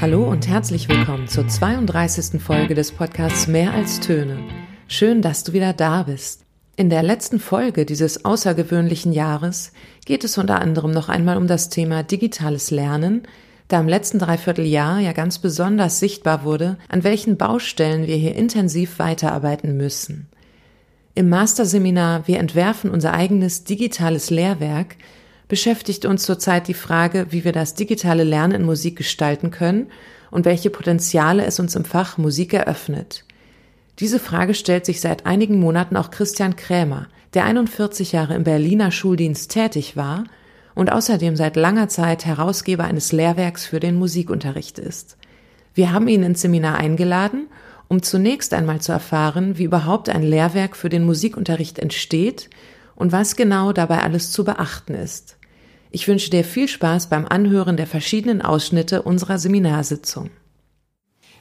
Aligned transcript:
Hallo 0.00 0.28
und 0.28 0.48
herzlich 0.48 0.88
willkommen 0.88 1.28
zur 1.28 1.46
32. 1.46 2.42
Folge 2.42 2.74
des 2.74 2.90
Podcasts 2.90 3.46
Mehr 3.46 3.72
als 3.72 4.00
Töne. 4.00 4.38
Schön, 4.88 5.22
dass 5.22 5.44
du 5.44 5.52
wieder 5.52 5.72
da 5.72 6.02
bist. 6.02 6.44
In 6.76 6.90
der 6.90 7.04
letzten 7.04 7.38
Folge 7.38 7.86
dieses 7.86 8.24
außergewöhnlichen 8.24 9.12
Jahres 9.12 9.72
geht 10.04 10.24
es 10.24 10.36
unter 10.36 10.60
anderem 10.60 10.90
noch 10.90 11.08
einmal 11.08 11.36
um 11.36 11.46
das 11.46 11.68
Thema 11.68 12.02
digitales 12.02 12.72
Lernen, 12.72 13.22
da 13.68 13.78
im 13.78 13.88
letzten 13.88 14.18
Dreivierteljahr 14.18 14.98
ja 14.98 15.12
ganz 15.12 15.38
besonders 15.38 16.00
sichtbar 16.00 16.42
wurde, 16.42 16.76
an 16.88 17.04
welchen 17.04 17.36
Baustellen 17.36 18.08
wir 18.08 18.16
hier 18.16 18.34
intensiv 18.34 18.98
weiterarbeiten 18.98 19.76
müssen. 19.76 20.28
Im 21.14 21.28
Masterseminar 21.28 22.26
Wir 22.26 22.40
entwerfen 22.40 22.90
unser 22.90 23.14
eigenes 23.14 23.62
digitales 23.62 24.30
Lehrwerk 24.30 24.96
beschäftigt 25.54 26.04
uns 26.04 26.24
zurzeit 26.24 26.66
die 26.66 26.74
Frage, 26.74 27.28
wie 27.30 27.44
wir 27.44 27.52
das 27.52 27.74
digitale 27.74 28.24
Lernen 28.24 28.54
in 28.54 28.64
Musik 28.64 28.96
gestalten 28.96 29.52
können 29.52 29.86
und 30.32 30.46
welche 30.46 30.68
Potenziale 30.68 31.44
es 31.44 31.60
uns 31.60 31.76
im 31.76 31.84
Fach 31.84 32.18
Musik 32.18 32.54
eröffnet. 32.54 33.24
Diese 34.00 34.18
Frage 34.18 34.54
stellt 34.54 34.84
sich 34.84 35.00
seit 35.00 35.26
einigen 35.26 35.60
Monaten 35.60 35.96
auch 35.96 36.10
Christian 36.10 36.56
Krämer, 36.56 37.06
der 37.34 37.44
41 37.44 38.10
Jahre 38.10 38.34
im 38.34 38.42
Berliner 38.42 38.90
Schuldienst 38.90 39.52
tätig 39.52 39.96
war 39.96 40.24
und 40.74 40.90
außerdem 40.90 41.36
seit 41.36 41.54
langer 41.54 41.86
Zeit 41.86 42.26
Herausgeber 42.26 42.82
eines 42.82 43.12
Lehrwerks 43.12 43.64
für 43.64 43.78
den 43.78 43.94
Musikunterricht 43.94 44.80
ist. 44.80 45.16
Wir 45.72 45.92
haben 45.92 46.08
ihn 46.08 46.24
ins 46.24 46.40
Seminar 46.40 46.78
eingeladen, 46.78 47.46
um 47.86 48.02
zunächst 48.02 48.54
einmal 48.54 48.80
zu 48.80 48.90
erfahren, 48.90 49.56
wie 49.56 49.62
überhaupt 49.62 50.08
ein 50.08 50.24
Lehrwerk 50.24 50.74
für 50.74 50.88
den 50.88 51.04
Musikunterricht 51.04 51.78
entsteht 51.78 52.50
und 52.96 53.12
was 53.12 53.36
genau 53.36 53.72
dabei 53.72 54.02
alles 54.02 54.32
zu 54.32 54.42
beachten 54.42 54.94
ist. 54.94 55.36
Ich 55.94 56.08
wünsche 56.08 56.28
dir 56.28 56.42
viel 56.42 56.66
Spaß 56.66 57.06
beim 57.06 57.24
Anhören 57.24 57.76
der 57.76 57.86
verschiedenen 57.86 58.42
Ausschnitte 58.42 59.02
unserer 59.02 59.38
Seminarsitzung. 59.38 60.30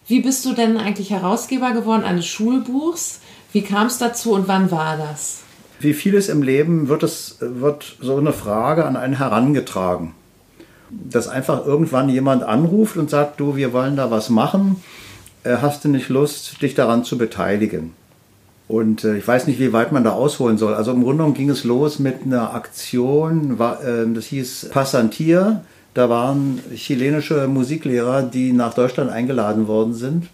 Wie 0.08 0.20
bist 0.20 0.46
du 0.46 0.54
denn 0.54 0.78
eigentlich 0.78 1.09
Herausgeber 1.09 1.72
geworden 1.72 2.04
eines 2.04 2.28
Schulbuchs? 2.28 3.22
Wie 3.52 3.64
kam 3.64 3.88
es 3.88 3.98
dazu 3.98 4.31
und 4.34 4.48
wann 4.48 4.70
war 4.70 4.96
das? 4.96 5.42
Wie 5.80 5.96
vieles 5.96 6.30
im 6.30 6.44
Leben 6.44 6.88
wird, 6.88 7.02
es, 7.02 7.38
wird 7.40 7.98
so 8.00 8.16
eine 8.16 8.31
Frage 8.31 8.86
an 8.86 8.96
einen 8.96 9.18
herangetragen. 9.18 10.14
Dass 10.92 11.28
einfach 11.28 11.66
irgendwann 11.66 12.09
jemand 12.09 12.44
anruft 12.44 12.96
und 12.98 13.09
sagt, 13.09 13.40
du, 13.40 13.56
wir 13.56 13.74
wollen 13.74 13.96
da 13.96 14.12
was 14.12 14.30
machen, 14.30 14.84
äh, 15.44 15.58
hast 15.64 15.84
du 15.84 15.90
nicht 15.90 16.09
Lust, 16.09 16.62
dich 16.62 16.76
daran 16.76 17.04
zu 17.04 17.18
beteiligen? 17.18 17.94
Und 18.67 19.03
äh, 19.03 19.17
ich 19.17 19.28
weiß 19.28 19.47
nicht, 19.47 19.59
wie 19.59 19.73
weit 19.73 19.92
man 19.92 20.03
da 20.03 20.11
ausholen 20.11 20.58
soll. 20.58 20.73
Also 20.73 20.92
im 20.92 21.03
Grunde 21.03 21.17
genommen 21.17 21.33
ging 21.33 21.50
es 21.50 21.64
los 21.64 22.00
mit 22.00 22.23
einer 22.25 22.53
Aktion, 22.53 23.59
war, 23.59 23.83
äh, 23.83 24.06
das 24.14 24.25
hieß 24.25 24.69
Passantier. 24.72 25.64
Da 25.94 26.09
waren 26.09 26.59
chilenische 26.73 27.47
Musiklehrer, 27.47 28.23
die 28.23 28.52
nach 28.52 28.73
Deutschland 28.73 29.11
eingeladen 29.11 29.67
worden 29.67 29.94
sind. 29.94 30.28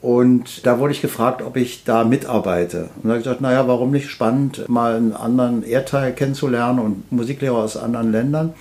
Und 0.00 0.66
da 0.66 0.80
wurde 0.80 0.92
ich 0.92 1.00
gefragt, 1.00 1.42
ob 1.42 1.56
ich 1.56 1.84
da 1.84 2.02
mitarbeite. 2.02 2.88
Und 2.96 3.04
da 3.04 3.08
habe 3.10 3.18
ich 3.18 3.24
gesagt, 3.24 3.40
naja, 3.40 3.68
warum 3.68 3.92
nicht 3.92 4.10
spannend, 4.10 4.68
mal 4.68 4.96
einen 4.96 5.12
anderen 5.12 5.62
Erdteil 5.62 6.12
kennenzulernen 6.12 6.80
und 6.80 7.12
Musiklehrer 7.12 7.58
aus 7.58 7.76
anderen 7.76 8.10
Ländern. 8.10 8.54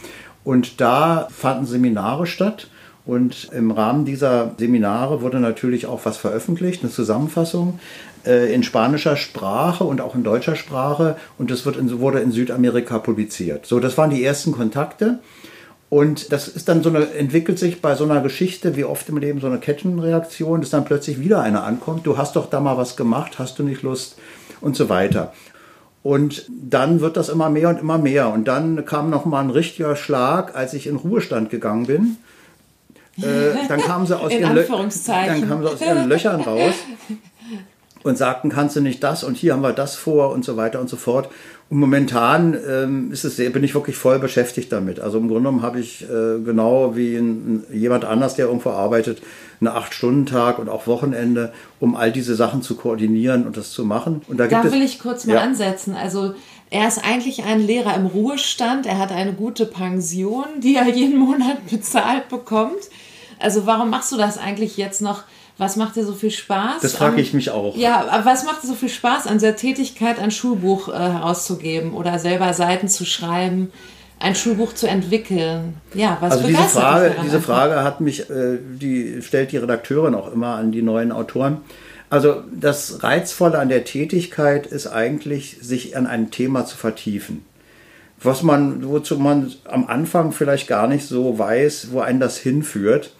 Und 0.43 0.79
da 0.79 1.27
fanden 1.31 1.65
Seminare 1.65 2.27
statt. 2.27 2.67
Und 3.05 3.49
im 3.51 3.71
Rahmen 3.71 4.05
dieser 4.05 4.53
Seminare 4.57 5.21
wurde 5.21 5.39
natürlich 5.39 5.87
auch 5.87 6.05
was 6.05 6.17
veröffentlicht, 6.17 6.83
eine 6.83 6.91
Zusammenfassung 6.91 7.79
äh, 8.25 8.53
in 8.53 8.63
spanischer 8.63 9.15
Sprache 9.15 9.83
und 9.83 10.01
auch 10.01 10.13
in 10.13 10.23
deutscher 10.23 10.55
Sprache. 10.55 11.15
Und 11.37 11.49
das 11.49 11.65
wird 11.65 11.77
in, 11.77 11.99
wurde 11.99 12.19
in 12.19 12.31
Südamerika 12.31 12.99
publiziert. 12.99 13.65
So, 13.65 13.79
das 13.79 13.97
waren 13.97 14.11
die 14.11 14.23
ersten 14.23 14.51
Kontakte. 14.51 15.19
Und 15.89 16.31
das 16.31 16.47
ist 16.47 16.69
dann 16.69 16.83
so 16.83 16.89
eine, 16.89 17.11
entwickelt 17.11 17.59
sich 17.59 17.81
bei 17.81 17.95
so 17.95 18.05
einer 18.05 18.21
Geschichte, 18.21 18.77
wie 18.77 18.85
oft 18.85 19.09
im 19.09 19.17
Leben, 19.17 19.41
so 19.41 19.47
eine 19.47 19.57
Kettenreaktion, 19.57 20.61
dass 20.61 20.69
dann 20.69 20.85
plötzlich 20.85 21.19
wieder 21.19 21.41
einer 21.41 21.65
ankommt. 21.65 22.05
Du 22.05 22.17
hast 22.17 22.37
doch 22.37 22.49
da 22.49 22.61
mal 22.61 22.77
was 22.77 22.95
gemacht, 22.95 23.39
hast 23.39 23.59
du 23.59 23.63
nicht 23.63 23.81
Lust 23.81 24.17
und 24.61 24.77
so 24.77 24.87
weiter. 24.87 25.33
Und 26.03 26.49
dann 26.49 27.01
wird 27.01 27.17
das 27.17 27.29
immer 27.29 27.49
mehr 27.49 27.69
und 27.69 27.79
immer 27.79 27.97
mehr. 27.97 28.29
Und 28.29 28.47
dann 28.47 28.85
kam 28.85 29.09
noch 29.09 29.25
mal 29.25 29.41
ein 29.41 29.49
richtiger 29.49 29.95
Schlag, 29.95 30.55
als 30.55 30.73
ich 30.73 30.87
in 30.87 30.95
Ruhestand 30.95 31.49
gegangen 31.49 31.87
bin. 31.87 32.17
Äh, 33.21 33.67
dann 33.67 33.79
kamen 33.79 34.05
sie 34.05 34.19
aus, 34.19 34.31
ihren, 34.31 34.55
dann 34.55 35.47
kamen 35.47 35.63
sie 35.63 35.69
aus 35.69 35.81
ihren 35.81 36.09
Löchern 36.09 36.41
raus 36.41 36.73
und 38.03 38.17
sagten, 38.17 38.49
kannst 38.49 38.75
du 38.75 38.81
nicht 38.81 39.03
das 39.03 39.23
und 39.23 39.37
hier 39.37 39.53
haben 39.53 39.61
wir 39.61 39.73
das 39.73 39.95
vor 39.95 40.31
und 40.31 40.43
so 40.43 40.57
weiter 40.57 40.79
und 40.79 40.89
so 40.89 40.97
fort. 40.97 41.29
Und 41.69 41.79
momentan 41.79 42.57
ähm, 42.67 43.11
ist 43.11 43.23
es 43.23 43.37
sehr, 43.37 43.49
bin 43.49 43.63
ich 43.63 43.73
wirklich 43.73 43.95
voll 43.95 44.19
beschäftigt 44.19 44.71
damit. 44.71 44.99
Also 44.99 45.19
im 45.19 45.27
Grunde 45.27 45.43
genommen 45.43 45.61
habe 45.61 45.79
ich 45.79 46.03
äh, 46.03 46.39
genau 46.43 46.95
wie 46.97 47.15
ein, 47.15 47.63
jemand 47.71 48.03
anders, 48.03 48.35
der 48.35 48.47
irgendwo 48.47 48.71
arbeitet, 48.71 49.21
einen 49.61 49.69
Acht-Stunden-Tag 49.69 50.59
und 50.59 50.67
auch 50.67 50.87
Wochenende, 50.87 51.53
um 51.79 51.95
all 51.95 52.11
diese 52.11 52.35
Sachen 52.35 52.61
zu 52.61 52.75
koordinieren 52.75 53.45
und 53.45 53.55
das 53.55 53.71
zu 53.71 53.85
machen. 53.85 54.21
Und 54.27 54.39
da, 54.39 54.47
da 54.47 54.69
will 54.69 54.81
ich 54.81 54.99
kurz 54.99 55.25
mal 55.25 55.35
ja. 55.35 55.41
ansetzen. 55.41 55.95
Also 55.95 56.33
er 56.71 56.87
ist 56.87 57.03
eigentlich 57.03 57.43
ein 57.43 57.59
Lehrer 57.59 57.95
im 57.95 58.05
Ruhestand. 58.05 58.85
Er 58.85 58.97
hat 58.97 59.11
eine 59.11 59.33
gute 59.33 59.65
Pension, 59.65 60.45
die 60.59 60.75
er 60.75 60.89
jeden 60.89 61.19
Monat 61.19 61.69
bezahlt 61.69 62.27
bekommt. 62.27 62.89
Also 63.41 63.65
warum 63.65 63.89
machst 63.89 64.11
du 64.11 64.17
das 64.17 64.37
eigentlich 64.37 64.77
jetzt 64.77 65.01
noch? 65.01 65.23
Was 65.57 65.75
macht 65.75 65.95
dir 65.95 66.05
so 66.05 66.13
viel 66.13 66.31
Spaß? 66.31 66.81
Das 66.81 66.93
frage 66.93 67.21
ich 67.21 67.33
mich 67.33 67.51
auch. 67.51 67.75
Ja, 67.75 68.21
was 68.23 68.45
macht 68.45 68.63
dir 68.63 68.67
so 68.67 68.73
viel 68.73 68.89
Spaß 68.89 69.27
an 69.27 69.39
der 69.39 69.55
Tätigkeit, 69.55 70.19
ein 70.19 70.31
Schulbuch 70.31 70.89
äh, 70.89 70.93
herauszugeben 70.93 71.93
oder 71.93 72.17
selber 72.19 72.53
Seiten 72.53 72.87
zu 72.87 73.05
schreiben? 73.05 73.71
ein 74.21 74.35
Schulbuch 74.35 74.73
zu 74.73 74.87
entwickeln. 74.87 75.75
Ja, 75.93 76.17
was 76.21 76.33
also 76.33 76.47
diese 76.47 76.61
Frage, 76.61 77.15
diese 77.23 77.41
Frage 77.41 77.83
hat 77.83 78.01
mich, 78.01 78.29
äh, 78.29 78.59
die 78.61 79.21
stellt 79.21 79.51
die 79.51 79.57
Redakteurin 79.57 80.13
auch 80.13 80.31
immer 80.31 80.55
an 80.55 80.71
die 80.71 80.83
neuen 80.83 81.11
Autoren. 81.11 81.57
Also 82.09 82.43
das 82.53 83.03
Reizvolle 83.03 83.57
an 83.57 83.69
der 83.69 83.83
Tätigkeit 83.83 84.67
ist 84.67 84.87
eigentlich, 84.87 85.57
sich 85.61 85.95
an 85.97 86.07
ein 86.07 86.29
Thema 86.29 86.65
zu 86.65 86.77
vertiefen. 86.77 87.45
Was 88.21 88.43
man, 88.43 88.87
wozu 88.87 89.17
man 89.17 89.51
am 89.63 89.87
Anfang 89.87 90.31
vielleicht 90.31 90.67
gar 90.67 90.87
nicht 90.87 91.07
so 91.07 91.39
weiß, 91.39 91.87
wo 91.91 92.01
einen 92.01 92.19
das 92.19 92.37
hinführt 92.37 93.13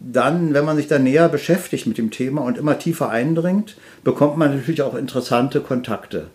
dann, 0.00 0.54
wenn 0.54 0.64
man 0.64 0.76
sich 0.76 0.88
da 0.88 0.98
näher 0.98 1.28
beschäftigt 1.28 1.86
mit 1.86 1.98
dem 1.98 2.10
Thema 2.10 2.42
und 2.42 2.58
immer 2.58 2.78
tiefer 2.78 3.10
eindringt, 3.10 3.76
bekommt 4.02 4.38
man 4.38 4.56
natürlich 4.56 4.82
auch 4.82 4.94
interessante 4.94 5.60
Kontakte 5.60 6.28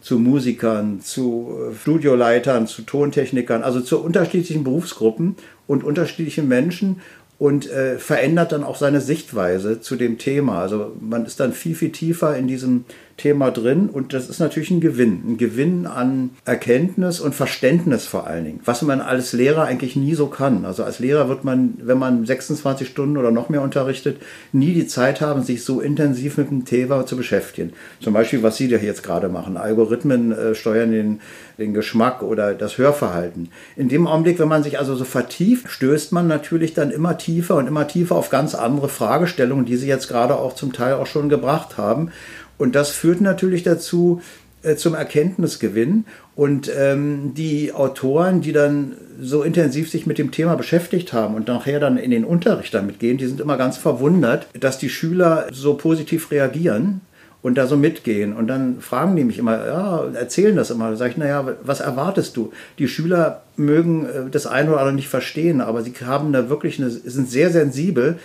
zu 0.00 0.18
Musikern, 0.18 1.00
zu 1.00 1.56
äh, 1.70 1.74
Studioleitern, 1.74 2.66
zu 2.66 2.82
Tontechnikern, 2.82 3.62
also 3.62 3.80
zu 3.80 4.02
unterschiedlichen 4.02 4.64
Berufsgruppen 4.64 5.36
und 5.68 5.84
unterschiedlichen 5.84 6.48
Menschen 6.48 7.00
und 7.38 7.70
äh, 7.70 7.98
verändert 7.98 8.52
dann 8.52 8.64
auch 8.64 8.76
seine 8.76 9.00
Sichtweise 9.00 9.80
zu 9.80 9.96
dem 9.96 10.18
Thema. 10.18 10.60
Also 10.60 10.92
man 11.00 11.24
ist 11.24 11.38
dann 11.40 11.52
viel, 11.52 11.76
viel 11.76 11.92
tiefer 11.92 12.36
in 12.36 12.48
diesem 12.48 12.84
Thema 13.16 13.50
drin 13.50 13.88
und 13.88 14.12
das 14.12 14.28
ist 14.28 14.40
natürlich 14.40 14.70
ein 14.70 14.80
Gewinn. 14.80 15.22
Ein 15.26 15.36
Gewinn 15.36 15.86
an 15.86 16.30
Erkenntnis 16.44 17.20
und 17.20 17.34
Verständnis 17.34 18.06
vor 18.06 18.26
allen 18.26 18.44
Dingen, 18.44 18.60
was 18.64 18.82
man 18.82 19.00
als 19.00 19.32
Lehrer 19.32 19.64
eigentlich 19.64 19.96
nie 19.96 20.14
so 20.14 20.26
kann. 20.26 20.64
Also 20.64 20.84
als 20.84 20.98
Lehrer 20.98 21.28
wird 21.28 21.44
man, 21.44 21.74
wenn 21.82 21.98
man 21.98 22.24
26 22.24 22.88
Stunden 22.88 23.16
oder 23.16 23.30
noch 23.30 23.48
mehr 23.48 23.62
unterrichtet, 23.62 24.20
nie 24.52 24.72
die 24.72 24.86
Zeit 24.86 25.20
haben, 25.20 25.42
sich 25.42 25.64
so 25.64 25.80
intensiv 25.80 26.38
mit 26.38 26.50
dem 26.50 26.64
Thema 26.64 27.06
zu 27.06 27.16
beschäftigen. 27.16 27.72
Zum 28.00 28.12
Beispiel, 28.12 28.42
was 28.42 28.56
Sie 28.56 28.68
da 28.68 28.76
jetzt 28.76 29.02
gerade 29.02 29.28
machen. 29.28 29.56
Algorithmen 29.56 30.32
äh, 30.32 30.54
steuern 30.54 30.92
den, 30.92 31.20
den 31.58 31.74
Geschmack 31.74 32.22
oder 32.22 32.54
das 32.54 32.78
Hörverhalten. 32.78 33.50
In 33.76 33.88
dem 33.88 34.06
Augenblick, 34.06 34.38
wenn 34.38 34.48
man 34.48 34.62
sich 34.62 34.78
also 34.78 34.94
so 34.94 35.04
vertieft, 35.04 35.68
stößt 35.68 36.12
man 36.12 36.26
natürlich 36.26 36.74
dann 36.74 36.90
immer 36.90 37.18
tiefer 37.18 37.56
und 37.56 37.66
immer 37.66 37.86
tiefer 37.86 38.16
auf 38.16 38.30
ganz 38.30 38.54
andere 38.54 38.88
Fragestellungen, 38.88 39.64
die 39.64 39.76
Sie 39.76 39.88
jetzt 39.88 40.08
gerade 40.08 40.36
auch 40.36 40.54
zum 40.54 40.72
Teil 40.72 40.94
auch 40.94 41.06
schon 41.06 41.28
gebracht 41.28 41.78
haben. 41.78 42.10
Und 42.58 42.74
das 42.74 42.90
führt 42.90 43.20
natürlich 43.20 43.62
dazu, 43.62 44.20
äh, 44.62 44.76
zum 44.76 44.94
Erkenntnisgewinn. 44.94 46.04
Und 46.36 46.70
ähm, 46.76 47.34
die 47.34 47.72
Autoren, 47.72 48.40
die 48.40 48.52
dann 48.52 48.94
so 49.20 49.42
intensiv 49.42 49.90
sich 49.90 50.06
mit 50.06 50.18
dem 50.18 50.30
Thema 50.30 50.54
beschäftigt 50.54 51.12
haben 51.12 51.34
und 51.34 51.48
nachher 51.48 51.80
dann 51.80 51.96
in 51.96 52.10
den 52.10 52.24
Unterricht 52.24 52.72
damit 52.72 52.98
gehen, 52.98 53.18
die 53.18 53.26
sind 53.26 53.40
immer 53.40 53.56
ganz 53.56 53.76
verwundert, 53.76 54.46
dass 54.58 54.78
die 54.78 54.88
Schüler 54.88 55.48
so 55.52 55.74
positiv 55.74 56.30
reagieren 56.30 57.00
und 57.42 57.58
da 57.58 57.66
so 57.66 57.76
mitgehen. 57.76 58.34
Und 58.34 58.46
dann 58.46 58.80
fragen 58.80 59.16
die 59.16 59.24
mich 59.24 59.38
immer, 59.38 59.66
ja, 59.66 60.04
erzählen 60.14 60.54
das 60.54 60.70
immer. 60.70 60.90
Da 60.90 60.96
sage 60.96 61.10
ich, 61.10 61.16
naja, 61.16 61.56
was 61.64 61.80
erwartest 61.80 62.36
du? 62.36 62.52
Die 62.78 62.88
Schüler 62.88 63.42
mögen 63.56 64.06
äh, 64.06 64.30
das 64.30 64.46
eine 64.46 64.70
oder 64.70 64.78
andere 64.78 64.94
nicht 64.94 65.08
verstehen, 65.08 65.60
aber 65.60 65.82
sie 65.82 65.92
haben 66.04 66.32
da 66.32 66.48
wirklich 66.48 66.78
eine, 66.78 66.88
sind 66.88 67.28
sehr 67.28 67.50
sensibel 67.50 68.18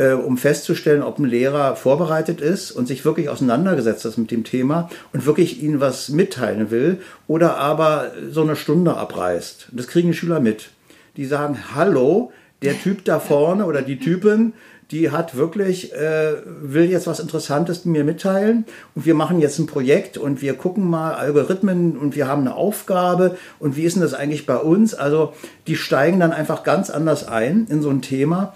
äh, 0.00 0.14
um 0.14 0.38
festzustellen, 0.38 1.02
ob 1.02 1.18
ein 1.18 1.26
Lehrer 1.26 1.76
vorbereitet 1.76 2.40
ist 2.40 2.70
und 2.70 2.88
sich 2.88 3.04
wirklich 3.04 3.28
auseinandergesetzt 3.28 4.06
hat 4.06 4.16
mit 4.16 4.30
dem 4.30 4.44
Thema 4.44 4.88
und 5.12 5.26
wirklich 5.26 5.62
ihnen 5.62 5.80
was 5.80 6.08
mitteilen 6.08 6.70
will 6.70 7.02
oder 7.28 7.58
aber 7.58 8.12
so 8.30 8.40
eine 8.40 8.56
Stunde 8.56 8.96
abreißt. 8.96 9.68
Das 9.72 9.88
kriegen 9.88 10.08
die 10.08 10.16
Schüler 10.16 10.40
mit. 10.40 10.70
Die 11.18 11.26
sagen, 11.26 11.58
hallo, 11.74 12.32
der 12.62 12.80
Typ 12.80 13.04
da 13.04 13.20
vorne 13.20 13.66
oder 13.66 13.82
die 13.82 13.98
Typin, 13.98 14.54
die 14.90 15.10
hat 15.10 15.36
wirklich, 15.36 15.92
äh, 15.92 16.32
will 16.46 16.90
jetzt 16.90 17.06
was 17.06 17.20
Interessantes 17.20 17.84
mir 17.84 18.02
mitteilen 18.02 18.64
und 18.94 19.04
wir 19.04 19.14
machen 19.14 19.38
jetzt 19.38 19.58
ein 19.58 19.66
Projekt 19.66 20.16
und 20.16 20.40
wir 20.40 20.54
gucken 20.54 20.88
mal 20.88 21.12
Algorithmen 21.12 21.98
und 21.98 22.16
wir 22.16 22.26
haben 22.26 22.40
eine 22.40 22.54
Aufgabe 22.54 23.36
und 23.58 23.76
wie 23.76 23.82
ist 23.82 23.96
denn 23.96 24.02
das 24.02 24.14
eigentlich 24.14 24.46
bei 24.46 24.56
uns? 24.56 24.94
Also 24.94 25.34
die 25.66 25.76
steigen 25.76 26.20
dann 26.20 26.32
einfach 26.32 26.64
ganz 26.64 26.88
anders 26.88 27.28
ein 27.28 27.66
in 27.68 27.82
so 27.82 27.90
ein 27.90 28.00
Thema 28.00 28.54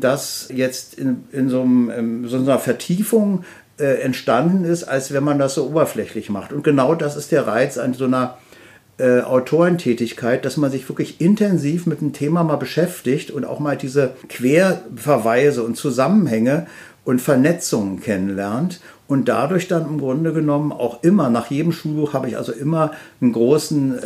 das 0.00 0.48
jetzt 0.54 0.94
in, 0.94 1.24
in 1.32 1.48
so, 1.48 1.62
einem, 1.62 1.90
ähm, 1.90 2.28
so 2.28 2.36
einer 2.36 2.58
Vertiefung 2.58 3.44
äh, 3.78 4.00
entstanden 4.02 4.64
ist, 4.64 4.84
als 4.84 5.12
wenn 5.12 5.24
man 5.24 5.38
das 5.38 5.54
so 5.54 5.66
oberflächlich 5.66 6.30
macht. 6.30 6.52
Und 6.52 6.62
genau 6.62 6.94
das 6.94 7.16
ist 7.16 7.32
der 7.32 7.46
Reiz 7.46 7.78
an 7.78 7.94
so 7.94 8.04
einer 8.04 8.38
äh, 8.98 9.20
Autorentätigkeit, 9.20 10.44
dass 10.44 10.56
man 10.56 10.70
sich 10.70 10.88
wirklich 10.88 11.20
intensiv 11.20 11.86
mit 11.86 12.00
dem 12.00 12.12
Thema 12.12 12.44
mal 12.44 12.56
beschäftigt 12.56 13.30
und 13.30 13.44
auch 13.44 13.58
mal 13.58 13.76
diese 13.76 14.12
Querverweise 14.28 15.62
und 15.62 15.76
Zusammenhänge 15.76 16.66
und 17.04 17.20
Vernetzungen 17.20 18.00
kennenlernt 18.00 18.80
und 19.10 19.28
dadurch 19.28 19.66
dann 19.66 19.86
im 19.86 19.98
Grunde 19.98 20.32
genommen 20.32 20.70
auch 20.70 21.02
immer, 21.02 21.30
nach 21.30 21.50
jedem 21.50 21.72
Schulbuch 21.72 22.14
habe 22.14 22.28
ich 22.28 22.36
also 22.36 22.52
immer 22.52 22.92
einen 23.20 23.32
großen 23.32 23.98
äh, 23.98 24.02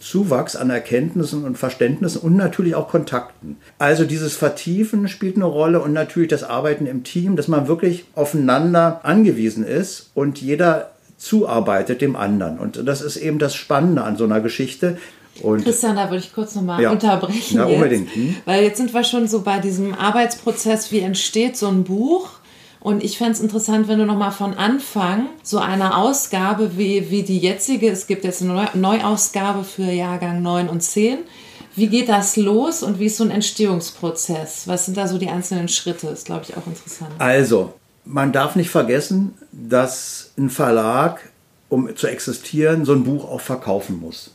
Zuwachs 0.00 0.56
an 0.56 0.68
Erkenntnissen 0.68 1.44
und 1.44 1.56
Verständnissen 1.56 2.20
und 2.22 2.34
natürlich 2.34 2.74
auch 2.74 2.88
Kontakten. 2.88 3.56
Also 3.78 4.04
dieses 4.04 4.34
Vertiefen 4.34 5.06
spielt 5.06 5.36
eine 5.36 5.44
Rolle 5.44 5.80
und 5.80 5.92
natürlich 5.92 6.28
das 6.28 6.42
Arbeiten 6.42 6.86
im 6.86 7.04
Team, 7.04 7.36
dass 7.36 7.46
man 7.46 7.68
wirklich 7.68 8.04
aufeinander 8.16 8.98
angewiesen 9.04 9.64
ist 9.64 10.10
und 10.12 10.40
jeder 10.40 10.90
zuarbeitet 11.18 12.00
dem 12.00 12.16
anderen. 12.16 12.58
Und 12.58 12.84
das 12.84 13.00
ist 13.00 13.18
eben 13.18 13.38
das 13.38 13.54
Spannende 13.54 14.02
an 14.02 14.16
so 14.16 14.24
einer 14.24 14.40
Geschichte. 14.40 14.98
Und 15.40 15.62
Christian, 15.62 15.94
da 15.94 16.10
würde 16.10 16.18
ich 16.18 16.34
kurz 16.34 16.56
nochmal 16.56 16.82
ja, 16.82 16.90
unterbrechen. 16.90 17.58
Ja, 17.58 17.66
unbedingt. 17.66 18.12
Hm? 18.12 18.34
Weil 18.44 18.64
jetzt 18.64 18.78
sind 18.78 18.92
wir 18.92 19.04
schon 19.04 19.28
so 19.28 19.42
bei 19.42 19.60
diesem 19.60 19.94
Arbeitsprozess, 19.94 20.90
wie 20.90 20.98
entsteht 20.98 21.56
so 21.56 21.68
ein 21.68 21.84
Buch. 21.84 22.41
Und 22.82 23.04
ich 23.04 23.16
fände 23.16 23.32
es 23.32 23.40
interessant, 23.40 23.86
wenn 23.86 24.00
du 24.00 24.06
nochmal 24.06 24.32
von 24.32 24.54
Anfang 24.54 25.28
so 25.44 25.58
eine 25.58 25.96
Ausgabe 25.96 26.76
wie, 26.76 27.10
wie 27.10 27.22
die 27.22 27.38
jetzige, 27.38 27.88
es 27.88 28.08
gibt 28.08 28.24
jetzt 28.24 28.42
eine 28.42 28.68
Neuausgabe 28.74 29.62
für 29.62 29.84
Jahrgang 29.84 30.42
9 30.42 30.68
und 30.68 30.82
10. 30.82 31.18
Wie 31.76 31.86
geht 31.86 32.08
das 32.08 32.36
los 32.36 32.82
und 32.82 32.98
wie 32.98 33.06
ist 33.06 33.18
so 33.18 33.24
ein 33.24 33.30
Entstehungsprozess? 33.30 34.66
Was 34.66 34.86
sind 34.86 34.96
da 34.96 35.06
so 35.06 35.18
die 35.18 35.28
einzelnen 35.28 35.68
Schritte? 35.68 36.08
Ist, 36.08 36.26
glaube 36.26 36.44
ich, 36.48 36.56
auch 36.56 36.66
interessant. 36.66 37.12
Also, 37.18 37.72
man 38.04 38.32
darf 38.32 38.56
nicht 38.56 38.70
vergessen, 38.70 39.34
dass 39.52 40.32
ein 40.36 40.50
Verlag, 40.50 41.30
um 41.68 41.94
zu 41.94 42.08
existieren, 42.08 42.84
so 42.84 42.94
ein 42.94 43.04
Buch 43.04 43.24
auch 43.24 43.40
verkaufen 43.40 44.00
muss. 44.00 44.30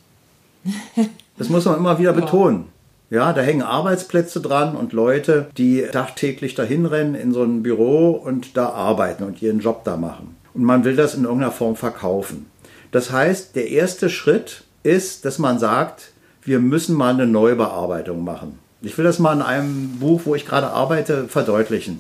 Das 1.40 1.50
muss 1.50 1.66
man 1.66 1.78
immer 1.78 2.00
wieder 2.00 2.14
betonen. 2.14 2.66
Ja, 3.10 3.32
da 3.32 3.42
hängen 3.42 3.62
Arbeitsplätze 3.62 4.42
dran 4.42 4.76
und 4.76 4.92
Leute, 4.92 5.48
die 5.58 5.86
tagtäglich 5.94 6.56
dahin 6.56 6.86
rennen 6.86 7.16
in 7.16 7.32
so 7.32 7.42
ein 7.42 7.64
Büro 7.64 8.12
und 8.12 8.58
da 8.58 8.70
arbeiten 8.70 9.24
und 9.24 9.42
ihren 9.42 9.60
Job 9.60 9.86
da 9.86 9.96
machen. 9.96 10.36
Und 10.54 10.64
man 10.64 10.84
will 10.84 10.98
das 10.98 11.16
in 11.16 11.24
irgendeiner 11.24 11.54
Form 11.54 11.78
verkaufen. 11.78 12.48
Das 12.92 13.12
heißt, 13.12 13.56
der 13.56 13.70
erste 13.70 14.10
Schritt 14.10 14.66
ist, 14.84 15.24
dass 15.24 15.40
man 15.40 15.58
sagt, 15.58 16.12
wir 16.42 16.60
müssen 16.60 16.96
mal 16.96 17.14
eine 17.14 17.28
Neubearbeitung 17.28 18.26
machen. 18.26 18.60
Ich 18.82 18.98
will 18.98 19.06
das 19.06 19.20
mal 19.20 19.34
in 19.34 19.42
einem 19.42 20.00
Buch, 20.00 20.22
wo 20.26 20.36
ich 20.36 20.46
gerade 20.46 20.68
arbeite, 20.68 21.30
verdeutlichen. 21.30 22.00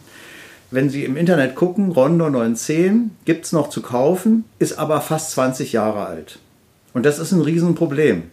Wenn 0.71 0.89
Sie 0.89 1.05
im 1.05 1.15
Internet 1.15 1.55
gucken, 1.55 1.93
Rondo 1.93 2.29
910 2.29 3.11
gibt 3.23 3.45
es 3.45 3.53
noch 3.53 3.69
zu 3.69 3.81
kaufen, 3.81 4.43
ist 4.59 4.77
aber 4.77 4.99
fast 4.99 5.31
20 5.31 5.71
Jahre 5.71 6.05
alt. 6.05 6.39
Und 6.93 7.05
das 7.05 7.19
ist 7.19 7.31
ein 7.31 7.41
Riesenproblem 7.41 8.23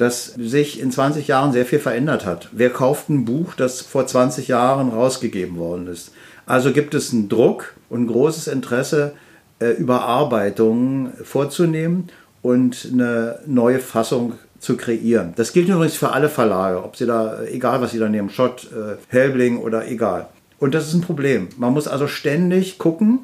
dass 0.00 0.26
sich 0.26 0.80
in 0.80 0.90
20 0.90 1.28
Jahren 1.28 1.52
sehr 1.52 1.66
viel 1.66 1.78
verändert 1.78 2.24
hat. 2.24 2.48
Wer 2.52 2.70
kauft 2.70 3.10
ein 3.10 3.26
Buch, 3.26 3.54
das 3.54 3.82
vor 3.82 4.06
20 4.06 4.48
Jahren 4.48 4.88
rausgegeben 4.88 5.58
worden 5.58 5.88
ist? 5.88 6.12
Also 6.46 6.72
gibt 6.72 6.94
es 6.94 7.12
einen 7.12 7.28
Druck 7.28 7.74
und 7.90 8.06
großes 8.06 8.48
Interesse, 8.48 9.12
äh, 9.58 9.72
Überarbeitungen 9.72 11.12
vorzunehmen 11.22 12.08
und 12.40 12.88
eine 12.92 13.40
neue 13.46 13.78
Fassung 13.78 14.34
zu 14.58 14.76
kreieren. 14.76 15.34
Das 15.36 15.52
gilt 15.52 15.68
übrigens 15.68 15.96
für 15.96 16.12
alle 16.12 16.30
Verlage, 16.30 16.82
ob 16.82 16.96
sie 16.96 17.06
da, 17.06 17.42
egal 17.44 17.82
was 17.82 17.92
sie 17.92 17.98
da 17.98 18.08
nehmen, 18.08 18.30
Schott, 18.30 18.70
äh, 18.72 18.96
Helbling 19.08 19.58
oder 19.58 19.86
egal. 19.86 20.28
Und 20.58 20.74
das 20.74 20.88
ist 20.88 20.94
ein 20.94 21.02
Problem. 21.02 21.48
Man 21.58 21.74
muss 21.74 21.88
also 21.88 22.06
ständig 22.06 22.78
gucken, 22.78 23.18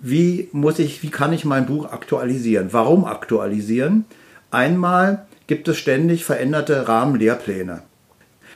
wie 0.00 0.48
muss 0.52 0.78
ich, 0.78 1.02
wie 1.02 1.10
kann 1.10 1.32
ich 1.32 1.44
mein 1.44 1.66
Buch 1.66 1.90
aktualisieren? 1.90 2.68
Warum 2.70 3.04
aktualisieren? 3.04 4.04
Einmal, 4.50 5.26
gibt 5.50 5.66
es 5.66 5.78
ständig 5.78 6.24
veränderte 6.24 6.86
Rahmenlehrpläne. 6.86 7.82